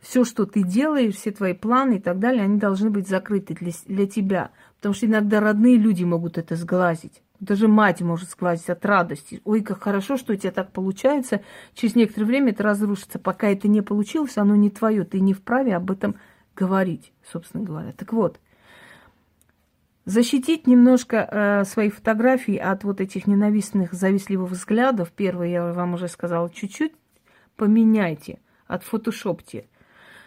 Все, 0.00 0.24
что 0.24 0.46
ты 0.46 0.62
делаешь, 0.62 1.14
все 1.14 1.32
твои 1.32 1.54
планы 1.54 1.96
и 1.96 2.00
так 2.00 2.18
далее, 2.18 2.44
они 2.44 2.58
должны 2.58 2.90
быть 2.90 3.08
закрыты 3.08 3.54
для, 3.54 3.72
для 3.86 4.06
тебя. 4.06 4.50
Потому 4.76 4.94
что 4.94 5.06
иногда 5.06 5.40
родные 5.40 5.76
люди 5.76 6.04
могут 6.04 6.38
это 6.38 6.54
сглазить. 6.54 7.22
Даже 7.40 7.66
мать 7.66 8.00
может 8.02 8.30
сглазить 8.30 8.70
от 8.70 8.84
радости. 8.86 9.40
Ой, 9.44 9.62
как 9.62 9.82
хорошо, 9.82 10.16
что 10.16 10.32
у 10.32 10.36
тебя 10.36 10.52
так 10.52 10.72
получается. 10.72 11.42
Через 11.74 11.94
некоторое 11.96 12.26
время 12.26 12.52
это 12.52 12.62
разрушится. 12.62 13.18
Пока 13.18 13.48
это 13.48 13.68
не 13.68 13.82
получилось, 13.82 14.38
оно 14.38 14.54
не 14.54 14.70
твое. 14.70 15.04
Ты 15.04 15.20
не 15.20 15.34
вправе 15.34 15.74
об 15.74 15.90
этом 15.90 16.16
говорить, 16.54 17.12
собственно 17.30 17.64
говоря. 17.64 17.92
Так 17.92 18.12
вот, 18.12 18.38
защитить 20.06 20.66
немножко 20.66 21.28
э, 21.30 21.64
свои 21.64 21.90
фотографии 21.90 22.56
от 22.56 22.84
вот 22.84 23.00
этих 23.00 23.26
ненавистных, 23.26 23.92
завистливых 23.92 24.52
взглядов. 24.52 25.12
Первое, 25.14 25.48
я 25.48 25.72
вам 25.72 25.94
уже 25.94 26.08
сказала, 26.08 26.48
чуть-чуть 26.48 26.92
поменяйте, 27.56 28.38
отфотошопьте, 28.66 29.66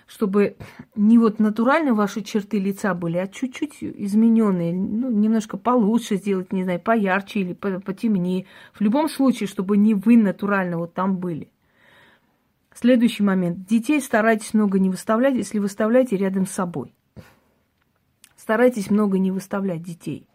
чтобы 0.05 0.57
не 0.95 1.17
вот 1.17 1.39
натурально 1.39 1.93
ваши 1.93 2.21
черты 2.21 2.59
лица 2.59 2.93
были, 2.93 3.17
а 3.17 3.27
чуть-чуть 3.27 3.77
измененные, 3.81 4.74
ну, 4.74 5.09
немножко 5.09 5.57
получше 5.57 6.17
сделать, 6.17 6.51
не 6.51 6.63
знаю, 6.63 6.79
поярче 6.79 7.39
или 7.39 7.53
потемнее. 7.53 8.48
В 8.74 8.81
любом 8.81 9.07
случае, 9.07 9.48
чтобы 9.48 9.77
не 9.77 9.93
вы 9.93 10.17
натурально 10.17 10.77
вот 10.77 10.93
там 10.93 11.17
были. 11.17 11.50
Следующий 12.74 13.24
момент. 13.24 13.65
Детей 13.65 14.01
старайтесь 14.01 14.53
много 14.53 14.79
не 14.79 14.89
выставлять, 14.89 15.36
если 15.36 15.59
выставляете 15.59 16.17
рядом 16.17 16.45
с 16.45 16.51
собой. 16.51 16.93
Старайтесь 18.50 18.89
много 18.89 19.20
не 19.20 19.29
выставлять 19.29 19.84
детей. 19.84 20.27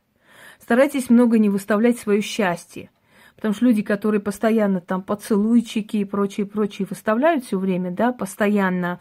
Старайтесь 0.61 1.11
много 1.11 1.37
не 1.37 1.49
выставлять 1.49 1.99
свое 1.99 2.21
счастье. 2.21 2.91
Потому 3.35 3.55
что 3.55 3.65
люди, 3.65 3.83
которые 3.83 4.21
постоянно 4.21 4.81
там 4.81 5.03
поцелуйчики 5.03 5.97
и 5.97 6.05
прочее, 6.05 6.47
прочее 6.47 6.87
выставляют 6.89 7.45
все 7.45 7.59
время, 7.59 7.91
да, 7.91 8.13
постоянно 8.13 9.01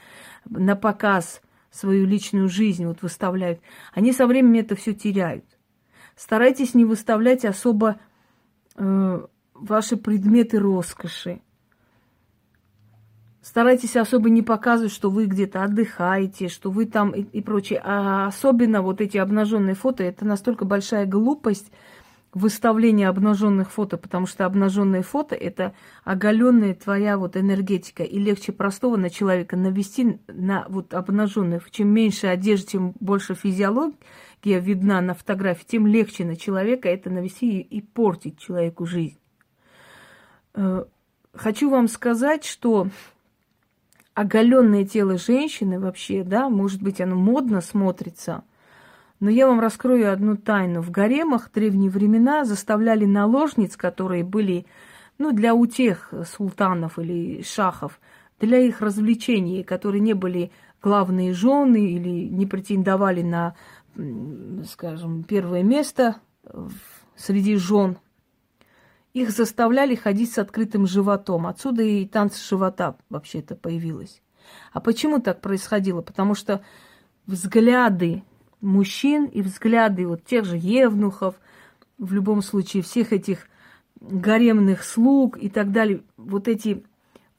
на 0.50 0.76
показ 0.76 1.44
свою 1.70 2.08
личную 2.08 2.50
жизнь 2.50 2.88
вот 2.88 3.04
выставляют, 3.04 3.62
они 3.94 4.14
со 4.14 4.26
временем 4.26 4.62
это 4.62 4.76
все 4.76 4.96
теряют. 4.96 5.46
Старайтесь 6.16 6.74
не 6.74 6.84
выставлять 6.84 7.46
особо 7.46 8.00
э, 8.78 9.28
ваши 9.54 9.96
предметы 9.96 10.58
роскоши. 10.58 11.40
Старайтесь 13.44 13.98
особо 13.98 14.30
не 14.30 14.42
показывать, 14.42 14.94
что 14.94 15.10
вы 15.10 15.26
где-то 15.26 15.64
отдыхаете, 15.64 16.48
что 16.48 16.72
вы 16.72 16.86
там 16.86 17.12
и, 17.12 17.24
и 17.24 17.42
прочее. 17.42 17.82
А 17.84 18.28
особенно 18.28 18.82
вот 18.82 19.02
эти 19.02 19.18
обнаженные 19.18 19.76
фото, 19.76 20.02
это 20.02 20.24
настолько 20.24 20.64
большая 20.64 21.06
глупость, 21.06 21.70
выставление 22.34 23.10
обнаженных 23.10 23.70
фото, 23.70 23.98
потому 23.98 24.28
что 24.28 24.46
обнаженные 24.46 25.02
фото 25.02 25.36
это 25.36 25.74
оголенная 26.06 26.74
твоя 26.74 27.18
вот 27.18 27.36
энергетика. 27.36 28.04
И 28.04 28.18
легче 28.18 28.54
простого 28.54 28.96
на 28.96 29.10
человека 29.10 29.58
навести 29.58 30.20
на 30.28 30.66
вот 30.70 30.94
обнаженных. 30.94 31.70
Чем 31.70 31.90
меньше 31.90 32.28
одежды, 32.28 32.72
чем 32.72 32.94
больше 33.02 33.36
физиология 33.36 34.60
видна 34.62 35.02
на 35.02 35.14
фотографии, 35.16 35.66
тем 35.68 35.86
легче 35.86 36.24
на 36.24 36.38
человека 36.38 36.88
это 36.88 37.10
навести 37.10 37.60
и, 37.60 37.78
и 37.78 37.82
портить 37.82 38.40
человеку 38.40 38.86
жизнь. 38.86 39.20
Э, 40.54 40.86
хочу 41.34 41.70
вам 41.70 41.90
сказать, 41.90 42.46
что 42.46 42.88
оголенное 44.14 44.86
тело 44.86 45.18
женщины 45.18 45.80
вообще, 45.80 46.24
да, 46.24 46.50
может 46.50 46.82
быть, 46.82 47.02
оно 47.02 47.16
модно 47.16 47.62
смотрится– 47.62 48.44
но 49.24 49.30
я 49.30 49.48
вам 49.48 49.62
раскрою 49.62 50.12
одну 50.12 50.36
тайну. 50.36 50.82
В 50.82 50.92
гаремах 50.92 51.48
в 51.48 51.54
древние 51.54 51.90
времена 51.90 52.44
заставляли 52.44 53.06
наложниц, 53.06 53.78
которые 53.78 54.26
были 54.26 54.66
ну, 55.18 55.32
для 55.32 55.56
утех 55.56 56.14
султанов 56.26 57.00
или 57.00 57.42
шахов, 57.42 58.02
для 58.42 58.60
их 58.60 58.82
развлечений, 58.82 59.64
которые 59.64 60.02
не 60.02 60.12
были 60.12 60.52
главные 60.82 61.32
жены 61.32 61.90
или 61.90 62.28
не 62.28 62.46
претендовали 62.46 63.22
на, 63.22 63.56
скажем, 64.66 65.24
первое 65.24 65.64
место 65.64 66.18
среди 67.16 67.56
жен. 67.56 68.00
Их 69.14 69.30
заставляли 69.30 69.96
ходить 69.96 70.34
с 70.34 70.38
открытым 70.38 70.88
животом. 70.88 71.48
Отсюда 71.48 71.84
и 71.84 72.06
танцы 72.06 72.44
живота 72.44 72.98
вообще-то 73.10 73.56
появилось. 73.56 74.22
А 74.72 74.80
почему 74.80 75.20
так 75.20 75.40
происходило? 75.40 76.02
Потому 76.02 76.36
что 76.36 76.64
взгляды 77.26 78.24
мужчин 78.60 79.26
и 79.26 79.42
взгляды 79.42 80.08
вот 80.08 80.26
тех 80.26 80.46
же 80.46 80.58
евнухов, 80.58 81.36
в 81.98 82.12
любом 82.14 82.42
случае 82.42 82.82
всех 82.82 83.14
этих 83.14 83.48
гаремных 84.02 84.84
слуг 84.84 85.38
и 85.38 85.50
так 85.50 85.72
далее, 85.72 86.02
вот 86.18 86.48
эти 86.48 86.84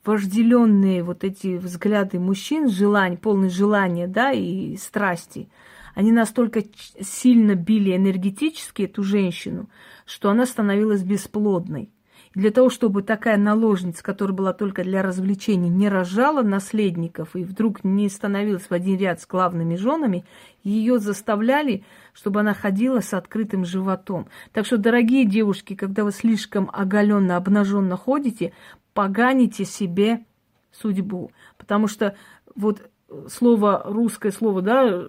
вожделенные 0.04 1.02
вот 1.02 1.24
эти 1.24 1.56
взгляды 1.56 2.18
мужчин, 2.18 2.68
желание, 2.68 3.18
полное 3.18 3.48
желания, 3.48 4.06
да, 4.06 4.32
и 4.32 4.76
страсти, 4.76 5.48
они 5.94 6.12
настолько 6.12 6.62
сильно 7.00 7.54
били 7.54 7.96
энергетически 7.96 8.82
эту 8.82 9.02
женщину, 9.02 9.68
что 10.04 10.30
она 10.30 10.46
становилась 10.46 11.02
бесплодной. 11.02 11.90
Для 12.34 12.50
того, 12.50 12.68
чтобы 12.68 13.02
такая 13.04 13.36
наложница, 13.36 14.02
которая 14.02 14.36
была 14.36 14.52
только 14.52 14.82
для 14.82 15.02
развлечений, 15.02 15.68
не 15.68 15.88
рожала 15.88 16.42
наследников 16.42 17.36
и 17.36 17.44
вдруг 17.44 17.84
не 17.84 18.08
становилась 18.08 18.64
в 18.64 18.72
один 18.72 18.98
ряд 18.98 19.20
с 19.20 19.26
главными 19.26 19.76
женами, 19.76 20.24
ее 20.64 20.98
заставляли, 20.98 21.84
чтобы 22.12 22.40
она 22.40 22.52
ходила 22.52 22.98
с 22.98 23.14
открытым 23.14 23.64
животом. 23.64 24.26
Так 24.52 24.66
что, 24.66 24.78
дорогие 24.78 25.24
девушки, 25.24 25.76
когда 25.76 26.02
вы 26.02 26.10
слишком 26.10 26.68
оголенно, 26.72 27.36
обнаженно 27.36 27.96
ходите, 27.96 28.52
поганите 28.94 29.64
себе 29.64 30.24
судьбу. 30.72 31.30
Потому 31.56 31.86
что 31.86 32.16
вот 32.56 32.82
слово, 33.28 33.82
русское 33.86 34.32
слово, 34.32 34.60
да, 34.60 35.04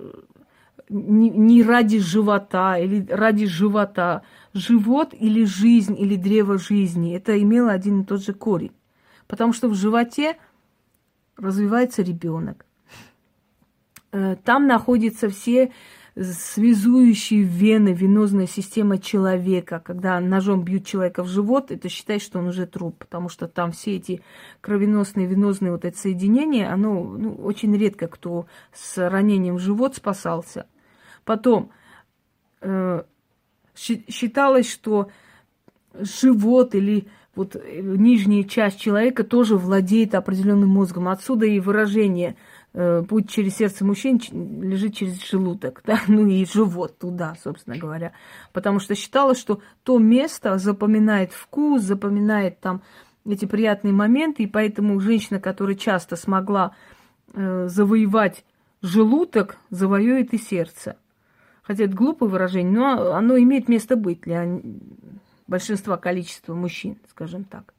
не, 0.90 1.64
ради 1.64 2.00
живота 2.00 2.78
или 2.78 3.06
ради 3.10 3.46
живота. 3.46 4.24
Живот 4.54 5.14
или 5.14 5.44
жизнь, 5.44 6.00
или 6.00 6.16
древо 6.16 6.58
жизни, 6.58 7.16
это 7.16 7.42
имело 7.42 7.72
один 7.72 8.02
и 8.02 8.06
тот 8.06 8.24
же 8.24 8.34
корень. 8.34 8.72
Потому 9.28 9.54
что 9.54 9.68
в 9.68 9.76
животе 9.76 10.38
развивается 11.38 12.02
ребенок. 12.02 12.66
Э, 14.12 14.38
там 14.44 14.68
находятся 14.68 15.30
все 15.30 15.72
связующие 16.18 17.44
вены, 17.44 17.90
венозная 17.90 18.48
система 18.48 18.98
человека. 18.98 19.82
Когда 19.84 20.20
ножом 20.22 20.64
бьют 20.64 20.86
человека 20.86 21.24
в 21.24 21.28
живот, 21.28 21.72
это 21.72 21.90
считает, 21.90 22.22
что 22.22 22.40
он 22.40 22.48
уже 22.48 22.66
труп, 22.66 22.96
потому 23.00 23.28
что 23.28 23.48
там 23.50 23.74
все 23.74 23.98
эти 23.98 24.22
кровеносные, 24.62 25.28
венозные 25.28 25.74
вот 25.74 25.84
эти 25.84 25.98
соединения, 25.98 26.72
оно 26.72 27.04
ну, 27.04 27.34
очень 27.36 27.76
редко 27.76 28.08
кто 28.08 28.46
с 28.72 29.10
ранением 29.10 29.56
в 29.56 29.60
живот 29.60 29.96
спасался. 29.96 30.68
Потом 31.26 31.72
э, 32.62 33.04
считалось, 33.76 34.72
что 34.72 35.10
живот 36.00 36.76
или 36.76 37.08
вот 37.36 37.56
э, 37.56 37.82
нижняя 37.82 38.44
часть 38.44 38.80
человека 38.80 39.24
тоже 39.24 39.58
владеет 39.58 40.16
определенным 40.16 40.70
мозгом. 40.70 41.10
Отсюда 41.10 41.46
и 41.46 41.60
выражение 41.60 42.38
э, 42.74 43.04
«путь 43.08 43.30
через 43.30 43.58
сердце 43.58 43.84
мужчин 43.84 44.20
лежит 44.62 44.96
через 44.96 45.22
желудок», 45.28 45.82
да? 45.86 46.00
ну 46.08 46.26
и 46.28 46.46
живот 46.46 46.98
туда, 46.98 47.36
собственно 47.44 47.78
говоря. 47.78 48.14
Потому 48.54 48.80
что 48.80 48.96
считалось, 48.96 49.40
что 49.40 49.62
то 49.84 49.98
место 49.98 50.58
запоминает 50.58 51.34
вкус, 51.34 51.82
запоминает 51.82 52.60
там 52.60 52.82
эти 53.28 53.46
приятные 53.46 53.94
моменты, 53.94 54.44
и 54.44 54.48
поэтому 54.48 55.00
женщина, 55.00 55.40
которая 55.40 55.76
часто 55.76 56.16
смогла 56.16 56.76
э, 57.34 57.68
завоевать 57.68 58.46
желудок, 58.82 59.58
завоюет 59.72 60.34
и 60.34 60.38
сердце. 60.38 60.98
Хотя 61.66 61.86
это 61.86 61.96
глупое 61.96 62.30
выражение, 62.30 62.72
но 62.72 63.14
оно 63.14 63.38
имеет 63.38 63.68
место 63.68 63.96
быть 63.96 64.22
для 64.22 64.48
большинства 65.48 65.98
количества 65.98 66.54
мужчин, 66.54 66.98
скажем 67.10 67.44
так. 67.44 67.74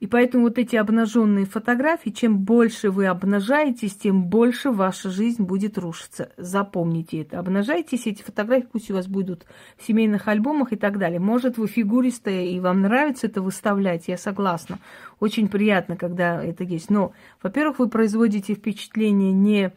И 0.00 0.06
поэтому 0.06 0.44
вот 0.44 0.56
эти 0.56 0.76
обнаженные 0.76 1.44
фотографии, 1.44 2.08
чем 2.08 2.38
больше 2.38 2.90
вы 2.90 3.06
обнажаетесь, 3.06 3.94
тем 3.96 4.24
больше 4.24 4.70
ваша 4.70 5.10
жизнь 5.10 5.42
будет 5.42 5.76
рушиться. 5.76 6.32
Запомните 6.38 7.20
это. 7.20 7.38
Обнажайтесь, 7.38 8.06
эти 8.06 8.22
фотографии 8.22 8.68
пусть 8.72 8.90
у 8.90 8.94
вас 8.94 9.06
будут 9.06 9.44
в 9.76 9.86
семейных 9.86 10.26
альбомах 10.26 10.72
и 10.72 10.76
так 10.76 10.98
далее. 10.98 11.20
Может, 11.20 11.58
вы 11.58 11.66
фигуристая 11.66 12.46
и 12.46 12.58
вам 12.60 12.80
нравится 12.80 13.26
это 13.26 13.42
выставлять, 13.42 14.08
я 14.08 14.16
согласна. 14.16 14.78
Очень 15.20 15.48
приятно, 15.48 15.96
когда 15.96 16.42
это 16.42 16.64
есть. 16.64 16.88
Но, 16.88 17.12
во-первых, 17.42 17.78
вы 17.78 17.90
производите 17.90 18.54
впечатление 18.54 19.32
не 19.32 19.70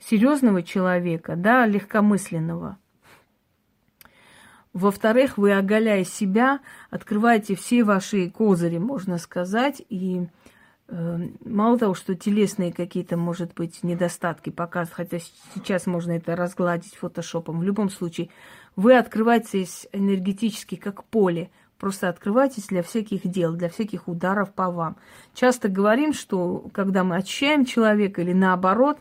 серьезного 0.00 0.62
человека, 0.62 1.36
да, 1.36 1.66
легкомысленного. 1.66 2.78
Во-вторых, 4.72 5.38
вы, 5.38 5.54
оголяя 5.56 6.04
себя, 6.04 6.60
открываете 6.90 7.56
все 7.56 7.84
ваши 7.84 8.30
козыри, 8.30 8.78
можно 8.78 9.18
сказать, 9.18 9.82
и 9.88 10.28
э, 10.88 11.18
мало 11.44 11.78
того, 11.78 11.94
что 11.94 12.14
телесные 12.14 12.72
какие-то, 12.72 13.16
может 13.16 13.54
быть, 13.54 13.82
недостатки 13.82 14.50
показывают, 14.50 14.94
хотя 14.94 15.18
сейчас 15.54 15.86
можно 15.86 16.12
это 16.12 16.36
разгладить 16.36 16.94
фотошопом, 16.94 17.60
в 17.60 17.62
любом 17.64 17.88
случае, 17.90 18.28
вы 18.76 18.96
открываетесь 18.96 19.88
энергетически 19.92 20.76
как 20.76 21.02
поле, 21.04 21.50
просто 21.78 22.08
открывайтесь 22.08 22.66
для 22.66 22.82
всяких 22.82 23.26
дел, 23.26 23.54
для 23.54 23.70
всяких 23.70 24.06
ударов 24.06 24.52
по 24.52 24.70
вам. 24.70 24.96
Часто 25.34 25.68
говорим, 25.68 26.12
что 26.12 26.68
когда 26.72 27.04
мы 27.04 27.16
очищаем 27.16 27.64
человека 27.64 28.20
или 28.20 28.32
наоборот, 28.32 28.98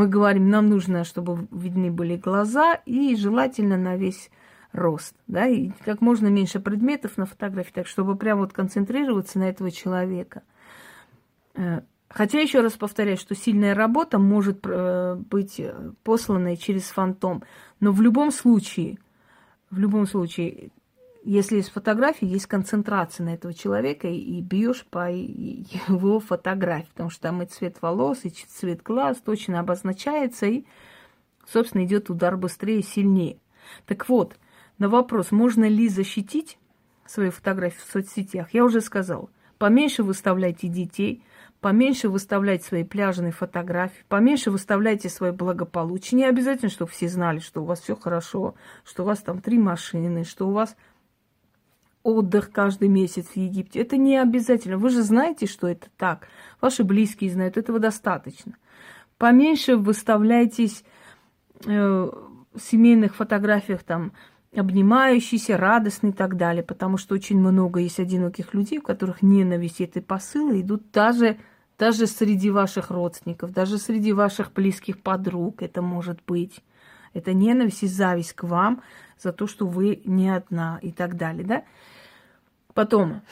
мы 0.00 0.08
говорим, 0.08 0.48
нам 0.48 0.70
нужно, 0.70 1.04
чтобы 1.04 1.46
видны 1.50 1.90
были 1.90 2.16
глаза 2.16 2.80
и 2.86 3.14
желательно 3.16 3.76
на 3.76 3.96
весь 3.96 4.30
рост, 4.72 5.14
да, 5.26 5.46
и 5.46 5.72
как 5.84 6.00
можно 6.00 6.28
меньше 6.28 6.58
предметов 6.58 7.18
на 7.18 7.26
фотографии, 7.26 7.72
так 7.74 7.86
чтобы 7.86 8.16
прям 8.16 8.38
вот 8.38 8.54
концентрироваться 8.54 9.38
на 9.38 9.50
этого 9.50 9.70
человека. 9.70 10.40
Э, 11.54 11.82
хотя 12.08 12.40
еще 12.40 12.60
раз 12.60 12.72
повторяю, 12.78 13.18
что 13.18 13.34
сильная 13.34 13.74
работа 13.74 14.18
может 14.18 14.60
э, 14.64 15.16
быть 15.16 15.60
э, 15.60 15.92
посланной 16.02 16.56
через 16.56 16.84
фантом, 16.84 17.42
но 17.78 17.92
в 17.92 18.00
любом 18.00 18.32
случае, 18.32 18.96
в 19.70 19.78
любом 19.78 20.06
случае, 20.06 20.70
если 21.22 21.56
есть 21.56 21.70
фотографии, 21.70 22.26
есть 22.26 22.46
концентрация 22.46 23.24
на 23.24 23.34
этого 23.34 23.52
человека, 23.52 24.08
и 24.08 24.40
бьешь 24.40 24.86
по 24.90 25.10
его 25.12 26.20
фотографии, 26.20 26.90
потому 26.90 27.10
что 27.10 27.22
там 27.22 27.42
и 27.42 27.46
цвет 27.46 27.82
волос, 27.82 28.20
и 28.24 28.30
цвет 28.30 28.82
глаз 28.82 29.18
точно 29.18 29.60
обозначается, 29.60 30.46
и, 30.46 30.64
собственно, 31.46 31.84
идет 31.84 32.10
удар 32.10 32.36
быстрее 32.36 32.80
и 32.80 32.84
сильнее. 32.84 33.38
Так 33.86 34.08
вот, 34.08 34.36
на 34.78 34.88
вопрос, 34.88 35.30
можно 35.30 35.68
ли 35.68 35.88
защитить 35.88 36.58
свои 37.06 37.30
фотографии 37.30 37.78
в 37.78 37.92
соцсетях, 37.92 38.48
я 38.52 38.64
уже 38.64 38.80
сказал. 38.80 39.30
Поменьше 39.58 40.02
выставляйте 40.02 40.68
детей, 40.68 41.22
поменьше 41.60 42.08
выставляйте 42.08 42.64
свои 42.64 42.84
пляжные 42.84 43.32
фотографии, 43.32 44.04
поменьше 44.08 44.50
выставляйте 44.50 45.10
свое 45.10 45.32
благополучие. 45.32 46.16
Не 46.16 46.24
обязательно, 46.24 46.70
чтобы 46.70 46.90
все 46.90 47.08
знали, 47.08 47.40
что 47.40 47.62
у 47.62 47.66
вас 47.66 47.80
все 47.80 47.94
хорошо, 47.94 48.54
что 48.84 49.02
у 49.02 49.06
вас 49.06 49.18
там 49.20 49.42
три 49.42 49.58
машины, 49.58 50.24
что 50.24 50.48
у 50.48 50.52
вас 50.52 50.76
отдых 52.02 52.50
каждый 52.50 52.88
месяц 52.88 53.26
в 53.26 53.36
Египте. 53.36 53.80
Это 53.80 53.96
не 53.96 54.16
обязательно. 54.16 54.78
Вы 54.78 54.90
же 54.90 55.02
знаете, 55.02 55.46
что 55.46 55.68
это 55.68 55.88
так. 55.96 56.28
Ваши 56.60 56.84
близкие 56.84 57.30
знают, 57.30 57.56
этого 57.56 57.78
достаточно. 57.78 58.56
Поменьше 59.18 59.76
выставляйтесь 59.76 60.84
э, 61.66 61.70
в 61.70 62.60
семейных 62.60 63.16
фотографиях 63.16 63.82
там 63.82 64.12
обнимающийся, 64.54 65.56
радостный 65.56 66.10
и 66.10 66.14
так 66.14 66.36
далее. 66.36 66.62
Потому 66.62 66.96
что 66.96 67.14
очень 67.14 67.38
много 67.38 67.80
есть 67.80 68.00
одиноких 68.00 68.54
людей, 68.54 68.78
у 68.78 68.82
которых 68.82 69.22
ненависть 69.22 69.80
этой 69.80 70.02
посылы 70.02 70.62
идут 70.62 70.90
даже, 70.90 71.38
даже 71.78 72.06
среди 72.06 72.50
ваших 72.50 72.90
родственников, 72.90 73.52
даже 73.52 73.78
среди 73.78 74.12
ваших 74.12 74.52
близких 74.52 75.02
подруг 75.02 75.62
это 75.62 75.82
может 75.82 76.20
быть. 76.26 76.62
Это 77.12 77.32
ненависть 77.32 77.82
и 77.82 77.88
зависть 77.88 78.34
к 78.34 78.44
вам 78.44 78.82
за 79.20 79.32
то, 79.32 79.46
что 79.46 79.66
вы 79.66 80.00
не 80.04 80.28
одна 80.28 80.78
и 80.82 80.92
так 80.92 81.16
далее, 81.16 81.44
да? 81.44 81.64
Потом, 82.74 83.22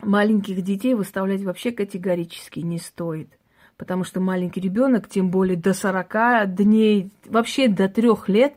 маленьких 0.00 0.62
детей 0.62 0.94
выставлять 0.94 1.42
вообще 1.42 1.72
категорически 1.72 2.60
не 2.60 2.78
стоит. 2.78 3.30
Потому 3.76 4.04
что 4.04 4.20
маленький 4.20 4.60
ребенок, 4.60 5.08
тем 5.08 5.30
более 5.30 5.56
до 5.56 5.72
40 5.72 6.54
дней, 6.54 7.10
вообще 7.26 7.68
до 7.68 7.88
трех 7.88 8.28
лет, 8.28 8.54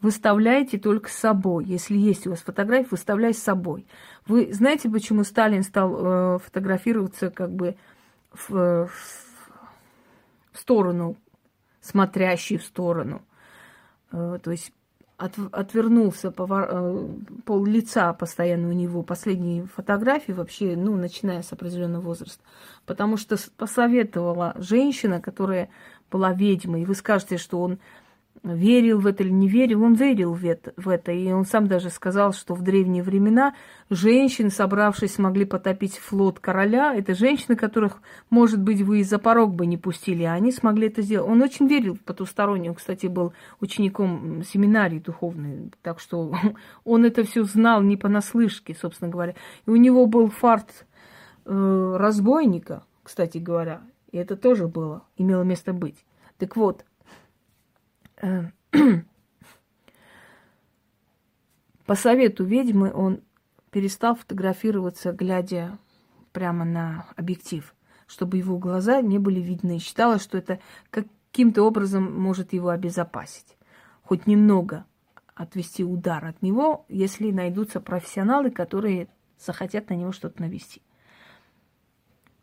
выставляйте 0.00 0.78
только 0.78 1.08
с 1.08 1.14
собой. 1.14 1.64
Если 1.64 1.96
есть 1.96 2.26
у 2.26 2.30
вас 2.30 2.40
фотография, 2.40 2.88
выставляй 2.90 3.34
с 3.34 3.42
собой. 3.42 3.86
Вы 4.26 4.52
знаете, 4.52 4.90
почему 4.90 5.24
Сталин 5.24 5.62
стал 5.62 5.96
э, 5.96 6.38
фотографироваться 6.40 7.30
как 7.30 7.50
бы 7.50 7.76
в, 8.30 8.50
в, 8.50 8.90
в 10.52 10.58
сторону, 10.58 11.16
смотрящий 11.80 12.58
в 12.58 12.64
сторону? 12.64 13.22
Э, 14.12 14.38
то 14.42 14.50
есть 14.50 14.72
от, 15.18 15.34
отвернулся 15.52 16.30
повор, 16.30 16.68
э, 16.70 17.08
пол 17.44 17.64
лица 17.64 18.12
постоянно 18.12 18.68
у 18.68 18.72
него, 18.72 19.02
последние 19.02 19.66
фотографии 19.66 20.30
вообще, 20.32 20.76
ну, 20.76 20.96
начиная 20.96 21.42
с 21.42 21.52
определенного 21.52 22.02
возраста. 22.02 22.42
Потому 22.86 23.16
что 23.16 23.36
посоветовала 23.56 24.54
женщина, 24.58 25.20
которая 25.20 25.70
была 26.10 26.32
ведьмой, 26.32 26.82
и 26.82 26.84
вы 26.84 26.94
скажете, 26.94 27.36
что 27.36 27.60
он 27.60 27.78
верил 28.42 29.00
в 29.00 29.06
это 29.06 29.22
или 29.22 29.30
не 29.30 29.48
верил, 29.48 29.82
он 29.82 29.94
верил 29.94 30.32
в 30.32 30.44
это, 30.44 30.72
в 30.76 30.88
это. 30.88 31.12
И 31.12 31.30
он 31.32 31.44
сам 31.44 31.66
даже 31.66 31.90
сказал, 31.90 32.32
что 32.32 32.54
в 32.54 32.62
древние 32.62 33.02
времена 33.02 33.54
женщины, 33.90 34.50
собравшись, 34.50 35.18
могли 35.18 35.44
потопить 35.44 35.98
флот 35.98 36.38
короля. 36.38 36.94
Это 36.94 37.14
женщины, 37.14 37.56
которых, 37.56 38.00
может 38.30 38.62
быть, 38.62 38.82
вы 38.82 39.02
за 39.04 39.18
порог 39.18 39.54
бы 39.54 39.66
не 39.66 39.76
пустили, 39.76 40.24
а 40.24 40.34
они 40.34 40.52
смогли 40.52 40.88
это 40.88 41.02
сделать. 41.02 41.30
Он 41.30 41.42
очень 41.42 41.66
верил 41.66 41.94
в 41.94 42.00
потустороннее. 42.00 42.70
Он, 42.70 42.76
кстати, 42.76 43.06
был 43.06 43.32
учеником 43.60 44.42
семинарии 44.44 44.98
духовной, 44.98 45.70
так 45.82 46.00
что 46.00 46.34
он 46.84 47.04
это 47.04 47.24
все 47.24 47.44
знал 47.44 47.82
не 47.82 47.96
понаслышке, 47.96 48.74
собственно 48.74 49.10
говоря. 49.10 49.34
И 49.66 49.70
у 49.70 49.76
него 49.76 50.06
был 50.06 50.28
фарт 50.28 50.86
э, 51.44 51.96
разбойника, 51.98 52.84
кстати 53.02 53.38
говоря. 53.38 53.82
И 54.10 54.16
это 54.16 54.36
тоже 54.36 54.68
было, 54.68 55.02
имело 55.16 55.42
место 55.42 55.72
быть. 55.72 56.04
Так 56.38 56.56
вот, 56.56 56.84
по 61.86 61.94
совету 61.94 62.44
ведьмы 62.44 62.92
он 62.92 63.22
перестал 63.70 64.14
фотографироваться, 64.16 65.12
глядя 65.12 65.78
прямо 66.32 66.64
на 66.64 67.06
объектив, 67.16 67.74
чтобы 68.06 68.38
его 68.38 68.58
глаза 68.58 69.00
не 69.00 69.18
были 69.18 69.40
видны. 69.40 69.78
Считалось, 69.78 70.22
что 70.22 70.38
это 70.38 70.58
каким-то 70.90 71.62
образом 71.62 72.12
может 72.20 72.52
его 72.52 72.70
обезопасить. 72.70 73.56
Хоть 74.02 74.26
немного 74.26 74.84
отвести 75.34 75.84
удар 75.84 76.24
от 76.24 76.42
него, 76.42 76.84
если 76.88 77.30
найдутся 77.30 77.80
профессионалы, 77.80 78.50
которые 78.50 79.08
захотят 79.38 79.90
на 79.90 79.94
него 79.94 80.12
что-то 80.12 80.42
навести. 80.42 80.82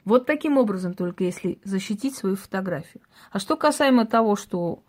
Вот 0.06 0.26
таким 0.28 0.58
образом 0.58 0.94
только 0.94 1.24
если 1.24 1.60
защитить 1.64 2.16
свою 2.16 2.36
фотографию. 2.36 3.04
А 3.32 3.40
что 3.40 3.58
касаемо 3.58 4.06
того, 4.06 4.36
что 4.36 4.84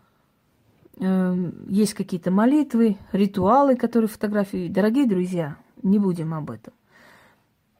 есть 0.98 1.94
какие-то 1.94 2.30
молитвы, 2.30 2.96
ритуалы, 3.12 3.76
которые 3.76 4.08
фотографии. 4.08 4.68
Дорогие 4.68 5.06
друзья, 5.06 5.56
не 5.82 5.98
будем 5.98 6.32
об 6.32 6.50
этом. 6.50 6.72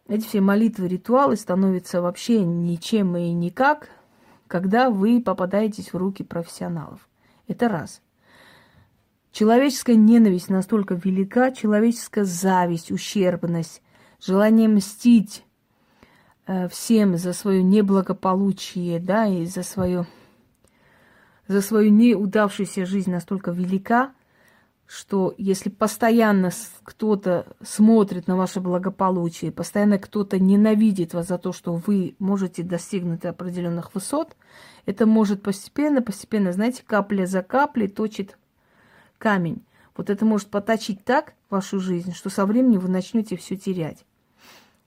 Эти 0.08 0.26
все 0.26 0.40
молитвы, 0.40 0.86
ритуалы 0.86 1.36
становятся 1.36 2.00
вообще 2.00 2.44
ничем 2.44 3.16
и 3.16 3.32
никак, 3.32 3.88
когда 4.46 4.90
вы 4.90 5.20
попадаетесь 5.20 5.92
в 5.92 5.96
руки 5.96 6.22
профессионалов. 6.22 7.08
Это 7.48 7.68
раз. 7.68 8.02
Человеческая 9.32 9.96
ненависть 9.96 10.48
настолько 10.48 10.94
велика, 10.94 11.50
человеческая 11.50 12.24
зависть, 12.24 12.90
ущербность, 12.92 13.82
желание 14.20 14.68
мстить 14.68 15.44
э, 16.46 16.68
всем 16.68 17.16
за 17.16 17.32
свое 17.32 17.62
неблагополучие, 17.62 19.00
да, 19.00 19.26
и 19.26 19.44
за 19.46 19.62
свое 19.62 20.06
за 21.48 21.60
свою 21.60 21.90
неудавшуюся 21.90 22.86
жизнь 22.86 23.10
настолько 23.10 23.50
велика, 23.50 24.12
что 24.86 25.34
если 25.36 25.68
постоянно 25.68 26.50
кто-то 26.84 27.46
смотрит 27.62 28.28
на 28.28 28.36
ваше 28.36 28.60
благополучие, 28.60 29.50
постоянно 29.50 29.98
кто-то 29.98 30.38
ненавидит 30.38 31.12
вас 31.12 31.26
за 31.26 31.38
то, 31.38 31.52
что 31.52 31.74
вы 31.74 32.14
можете 32.18 32.62
достигнуть 32.62 33.24
определенных 33.24 33.94
высот, 33.94 34.36
это 34.84 35.06
может 35.06 35.42
постепенно, 35.42 36.02
постепенно, 36.02 36.52
знаете, 36.52 36.84
капля 36.86 37.26
за 37.26 37.42
каплей 37.42 37.88
точит 37.88 38.38
камень. 39.18 39.64
Вот 39.96 40.10
это 40.10 40.24
может 40.24 40.48
поточить 40.48 41.04
так 41.04 41.34
вашу 41.50 41.80
жизнь, 41.80 42.12
что 42.12 42.30
со 42.30 42.46
временем 42.46 42.80
вы 42.80 42.88
начнете 42.88 43.36
все 43.36 43.56
терять. 43.56 44.04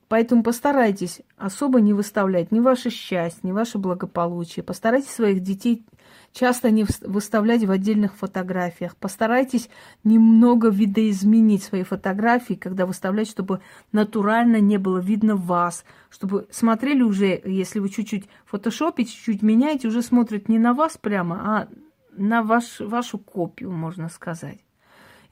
Поэтому 0.10 0.42
постарайтесь 0.42 1.22
особо 1.38 1.80
не 1.82 1.94
выставлять 1.94 2.52
ни 2.52 2.60
ваше 2.60 2.90
счастье, 2.90 3.42
ни 3.44 3.52
ваше 3.52 3.78
благополучие. 3.78 4.64
Постарайтесь 4.64 5.12
своих 5.12 5.42
детей 5.42 5.86
часто 6.34 6.72
не 6.72 6.86
выставлять 7.02 7.64
в 7.64 7.70
отдельных 7.70 8.16
фотографиях. 8.16 8.96
Постарайтесь 8.96 9.70
немного 10.04 10.70
видоизменить 10.70 11.64
свои 11.64 11.84
фотографии, 11.84 12.56
когда 12.56 12.88
выставлять, 12.88 13.30
чтобы 13.30 13.62
натурально 13.92 14.60
не 14.60 14.78
было 14.78 14.98
видно 14.98 15.36
вас, 15.36 15.86
чтобы 16.10 16.48
смотрели 16.50 17.04
уже, 17.04 17.40
если 17.46 17.78
вы 17.78 17.90
чуть-чуть 17.90 18.28
фотошопите, 18.46 19.12
чуть-чуть 19.12 19.44
меняете, 19.44 19.88
уже 19.88 20.02
смотрят 20.02 20.50
не 20.50 20.58
на 20.58 20.74
вас 20.74 20.98
прямо, 20.98 21.36
а 21.36 21.68
на 22.14 22.42
ваш, 22.42 22.80
вашу 22.80 23.20
копию, 23.20 23.72
можно 23.72 24.10
сказать. 24.10 24.60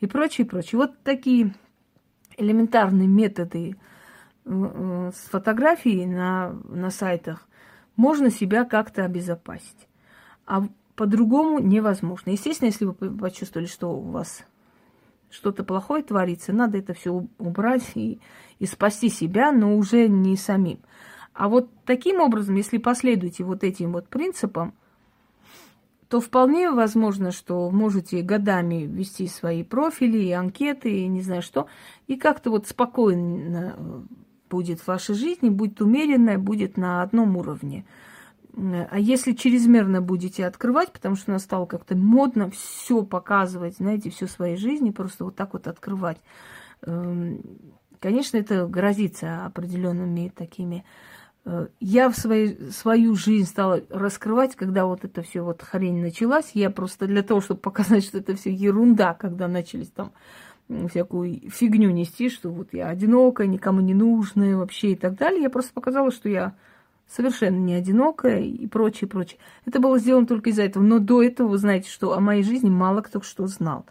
И 0.01 0.05
прочее, 0.05 0.45
прочее. 0.45 0.77
Вот 0.77 1.01
такие 1.03 1.55
элементарные 2.37 3.07
методы 3.07 3.75
с 4.47 5.29
фотографией 5.29 6.05
на, 6.05 6.53
на 6.69 6.89
сайтах 6.89 7.47
можно 7.95 8.29
себя 8.29 8.63
как-то 8.63 9.03
обезопасить. 9.03 9.87
А 10.45 10.63
по-другому 10.95 11.59
невозможно. 11.59 12.31
Естественно, 12.31 12.67
если 12.67 12.85
вы 12.85 12.93
почувствовали, 12.93 13.67
что 13.67 13.91
у 13.93 14.01
вас 14.01 14.45
что-то 15.29 15.63
плохое 15.63 16.03
творится, 16.03 16.53
надо 16.53 16.77
это 16.77 16.93
все 16.93 17.25
убрать 17.37 17.91
и, 17.95 18.19
и 18.59 18.65
спасти 18.65 19.09
себя, 19.09 19.51
но 19.51 19.75
уже 19.75 20.07
не 20.07 20.37
самим. 20.37 20.79
А 21.33 21.49
вот 21.49 21.69
таким 21.85 22.21
образом, 22.21 22.55
если 22.55 22.77
последуете 22.77 23.43
вот 23.43 23.63
этим 23.63 23.93
вот 23.93 24.07
принципам, 24.07 24.73
то 26.09 26.21
вполне 26.21 26.71
возможно, 26.71 27.31
что 27.31 27.69
можете 27.69 28.21
годами 28.21 28.85
вести 28.85 29.27
свои 29.27 29.63
профили 29.63 30.19
и 30.19 30.31
анкеты, 30.31 30.89
и 30.89 31.07
не 31.07 31.21
знаю 31.21 31.41
что, 31.41 31.67
и 32.07 32.15
как-то 32.15 32.49
вот 32.49 32.67
спокойно 32.67 34.07
будет 34.49 34.79
в 34.79 34.87
вашей 34.87 35.15
жизни, 35.15 35.49
будет 35.49 35.81
умеренная, 35.81 36.37
будет 36.37 36.77
на 36.77 37.01
одном 37.01 37.37
уровне. 37.37 37.85
А 38.55 38.97
если 38.97 39.33
чрезмерно 39.33 40.01
будете 40.01 40.45
открывать, 40.45 40.91
потому 40.91 41.15
что 41.15 41.31
у 41.31 41.33
нас 41.33 41.43
стало 41.43 41.67
как-то 41.67 41.95
модно 41.95 42.49
все 42.49 43.03
показывать, 43.03 43.77
знаете, 43.77 44.09
всю 44.09 44.27
своей 44.27 44.57
жизни, 44.57 44.89
просто 44.89 45.25
вот 45.25 45.35
так 45.35 45.53
вот 45.53 45.67
открывать, 45.67 46.17
эм, 46.81 47.41
конечно, 47.99 48.37
это 48.37 48.65
грозится 48.65 49.45
определенными 49.45 50.31
такими. 50.35 50.85
Э, 51.45 51.67
я 51.79 52.09
в 52.09 52.17
своей, 52.17 52.71
свою 52.71 53.15
жизнь 53.15 53.47
стала 53.47 53.81
раскрывать, 53.89 54.55
когда 54.55 54.85
вот 54.85 55.05
это 55.05 55.21
все 55.21 55.41
вот 55.41 55.61
хрень 55.61 56.01
началась. 56.01 56.51
Я 56.53 56.69
просто 56.69 57.07
для 57.07 57.23
того, 57.23 57.41
чтобы 57.41 57.59
показать, 57.61 58.03
что 58.03 58.17
это 58.17 58.35
все 58.35 58.51
ерунда, 58.51 59.13
когда 59.13 59.47
начались 59.47 59.89
там 59.89 60.11
всякую 60.89 61.49
фигню 61.49 61.91
нести, 61.91 62.29
что 62.29 62.49
вот 62.49 62.73
я 62.73 62.89
одинокая, 62.89 63.47
никому 63.47 63.81
не 63.81 63.93
нужная 63.93 64.57
вообще 64.57 64.91
и 64.91 64.95
так 64.95 65.15
далее. 65.15 65.41
Я 65.41 65.49
просто 65.49 65.73
показала, 65.73 66.11
что 66.11 66.29
я 66.29 66.55
совершенно 67.07 67.57
не 67.57 67.73
одинокая 67.73 68.41
и 68.41 68.67
прочее, 68.67 69.07
прочее. 69.07 69.39
Это 69.65 69.79
было 69.79 69.97
сделано 69.97 70.27
только 70.27 70.49
из-за 70.49 70.63
этого. 70.63 70.83
Но 70.83 70.99
до 70.99 71.23
этого 71.23 71.47
вы 71.47 71.57
знаете, 71.57 71.89
что 71.89 72.13
о 72.13 72.19
моей 72.19 72.43
жизни 72.43 72.69
мало 72.69 73.01
кто 73.01 73.21
что 73.21 73.47
знал. 73.47 73.85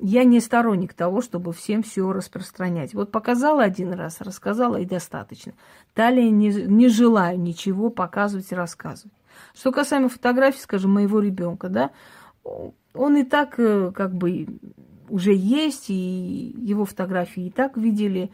Я 0.00 0.24
не 0.24 0.40
сторонник 0.40 0.92
того, 0.92 1.22
чтобы 1.22 1.52
всем 1.52 1.82
все 1.82 2.12
распространять. 2.12 2.94
Вот 2.94 3.12
показала 3.12 3.62
один 3.62 3.92
раз, 3.92 4.20
рассказала 4.20 4.76
и 4.76 4.84
достаточно. 4.84 5.54
Далее 5.94 6.30
не, 6.30 6.48
не 6.48 6.88
желаю 6.88 7.38
ничего 7.38 7.90
показывать 7.90 8.50
и 8.50 8.56
рассказывать. 8.56 9.14
Что 9.54 9.72
касаемо 9.72 10.08
фотографий, 10.08 10.60
скажем, 10.60 10.92
моего 10.92 11.20
ребенка, 11.20 11.68
да, 11.68 11.90
он 12.92 13.16
и 13.16 13.24
так 13.24 13.58
э, 13.58 13.92
как 13.92 14.14
бы 14.14 14.46
уже 15.14 15.32
есть, 15.32 15.90
и 15.90 16.56
его 16.58 16.84
фотографии 16.84 17.46
и 17.46 17.50
так 17.50 17.76
видели 17.76 18.32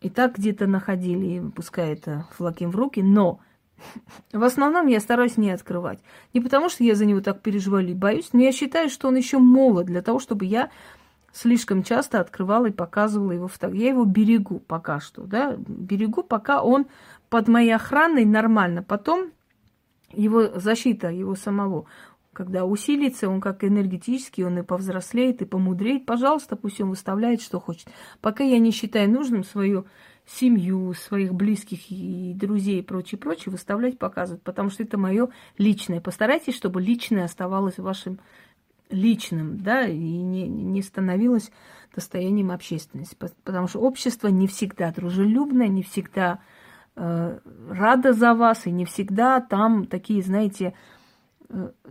и 0.00 0.08
так 0.08 0.36
где-то 0.36 0.68
находили, 0.68 1.42
пускай 1.50 1.94
это 1.94 2.26
флаким 2.30 2.70
в 2.70 2.76
руки, 2.76 3.00
но 3.02 3.40
в 4.32 4.44
основном 4.44 4.86
я 4.86 5.00
стараюсь 5.00 5.36
не 5.36 5.50
открывать. 5.50 5.98
Не 6.32 6.40
потому, 6.40 6.68
что 6.68 6.84
я 6.84 6.94
за 6.94 7.06
него 7.06 7.20
так 7.20 7.40
переживаю 7.40 7.84
или 7.84 7.92
боюсь, 7.92 8.28
но 8.32 8.40
я 8.40 8.52
считаю, 8.52 8.88
что 8.88 9.08
он 9.08 9.16
еще 9.16 9.38
молод 9.38 9.86
для 9.86 10.00
того, 10.00 10.20
чтобы 10.20 10.44
я 10.44 10.70
слишком 11.32 11.82
часто 11.82 12.20
открывала 12.20 12.66
и 12.66 12.72
показывала 12.72 13.32
его 13.32 13.48
фотографии. 13.48 13.82
Я 13.82 13.90
его 13.90 14.04
берегу 14.04 14.60
пока 14.60 15.00
что, 15.00 15.22
да, 15.22 15.56
берегу, 15.56 16.22
пока 16.22 16.62
он 16.62 16.86
под 17.30 17.48
моей 17.48 17.74
охраной 17.74 18.26
нормально. 18.26 18.84
Потом 18.84 19.32
его 20.12 20.60
защита, 20.60 21.08
его 21.08 21.34
самого, 21.34 21.86
когда 22.32 22.64
усилится, 22.64 23.28
он 23.28 23.40
как 23.40 23.62
энергетический, 23.64 24.44
он 24.44 24.58
и 24.58 24.62
повзрослеет, 24.62 25.42
и 25.42 25.44
помудреет, 25.44 26.06
пожалуйста, 26.06 26.56
пусть 26.56 26.80
он 26.80 26.90
выставляет, 26.90 27.42
что 27.42 27.60
хочет. 27.60 27.88
Пока 28.20 28.42
я 28.42 28.58
не 28.58 28.70
считаю 28.70 29.10
нужным 29.10 29.44
свою 29.44 29.86
семью, 30.26 30.94
своих 30.94 31.34
близких 31.34 31.90
и 31.90 32.32
друзей 32.34 32.80
и 32.80 32.82
прочее, 32.82 33.18
прочее 33.18 33.50
выставлять, 33.52 33.98
показывать, 33.98 34.42
потому 34.42 34.70
что 34.70 34.82
это 34.82 34.96
мое 34.96 35.28
личное. 35.58 36.00
Постарайтесь, 36.00 36.54
чтобы 36.54 36.80
личное 36.80 37.24
оставалось 37.24 37.78
вашим 37.78 38.18
личным, 38.88 39.58
да, 39.58 39.86
и 39.86 39.98
не, 39.98 40.46
не 40.48 40.82
становилось 40.82 41.50
достоянием 41.94 42.50
общественности. 42.50 43.16
Потому 43.44 43.66
что 43.66 43.80
общество 43.80 44.28
не 44.28 44.46
всегда 44.46 44.92
дружелюбное, 44.92 45.68
не 45.68 45.82
всегда 45.82 46.38
э, 46.94 47.38
рада 47.68 48.12
за 48.12 48.34
вас, 48.34 48.66
и 48.66 48.70
не 48.70 48.84
всегда 48.84 49.40
там 49.40 49.86
такие, 49.86 50.22
знаете, 50.22 50.74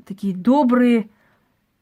такие 0.05 0.35
добрые, 0.35 1.09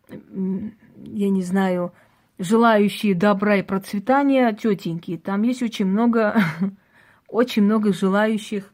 я 0.09 1.29
не 1.29 1.41
знаю, 1.41 1.93
желающие 2.39 3.13
добра 3.13 3.57
и 3.57 3.61
процветания 3.61 4.51
тетеньки. 4.53 5.17
Там 5.17 5.43
есть 5.43 5.61
очень 5.61 5.85
много, 5.85 6.41
очень 7.27 7.63
много 7.63 7.93
желающих 7.93 8.73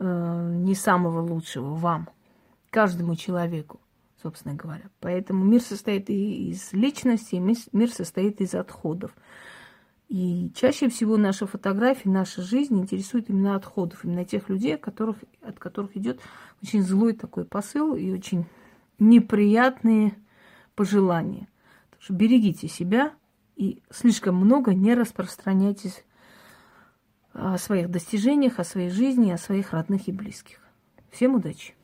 э, 0.00 0.52
не 0.56 0.74
самого 0.74 1.20
лучшего 1.20 1.74
вам, 1.74 2.08
каждому 2.70 3.14
человеку, 3.14 3.80
собственно 4.20 4.54
говоря. 4.54 4.90
Поэтому 5.00 5.44
мир 5.44 5.62
состоит 5.62 6.10
и 6.10 6.50
из 6.50 6.72
личности, 6.72 7.36
мир 7.36 7.90
состоит 7.90 8.40
из 8.40 8.54
отходов. 8.54 9.14
И 10.08 10.50
чаще 10.54 10.88
всего 10.88 11.16
наша 11.16 11.46
фотография, 11.46 12.10
наша 12.10 12.42
жизнь 12.42 12.78
интересует 12.78 13.30
именно 13.30 13.56
отходов, 13.56 14.04
именно 14.04 14.24
тех 14.24 14.48
людей, 14.48 14.76
которых, 14.76 15.16
от 15.42 15.58
которых 15.58 15.96
идет 15.96 16.20
очень 16.62 16.82
злой 16.82 17.14
такой 17.14 17.44
посыл 17.44 17.94
и 17.94 18.12
очень 18.12 18.44
неприятные 18.98 20.14
пожелания. 20.74 21.48
Так 21.90 22.02
что 22.02 22.12
берегите 22.12 22.68
себя 22.68 23.12
и 23.56 23.82
слишком 23.90 24.36
много 24.36 24.74
не 24.74 24.94
распространяйтесь 24.94 26.04
о 27.32 27.58
своих 27.58 27.90
достижениях, 27.90 28.58
о 28.58 28.64
своей 28.64 28.90
жизни, 28.90 29.30
о 29.30 29.38
своих 29.38 29.72
родных 29.72 30.08
и 30.08 30.12
близких. 30.12 30.60
Всем 31.10 31.34
удачи! 31.34 31.74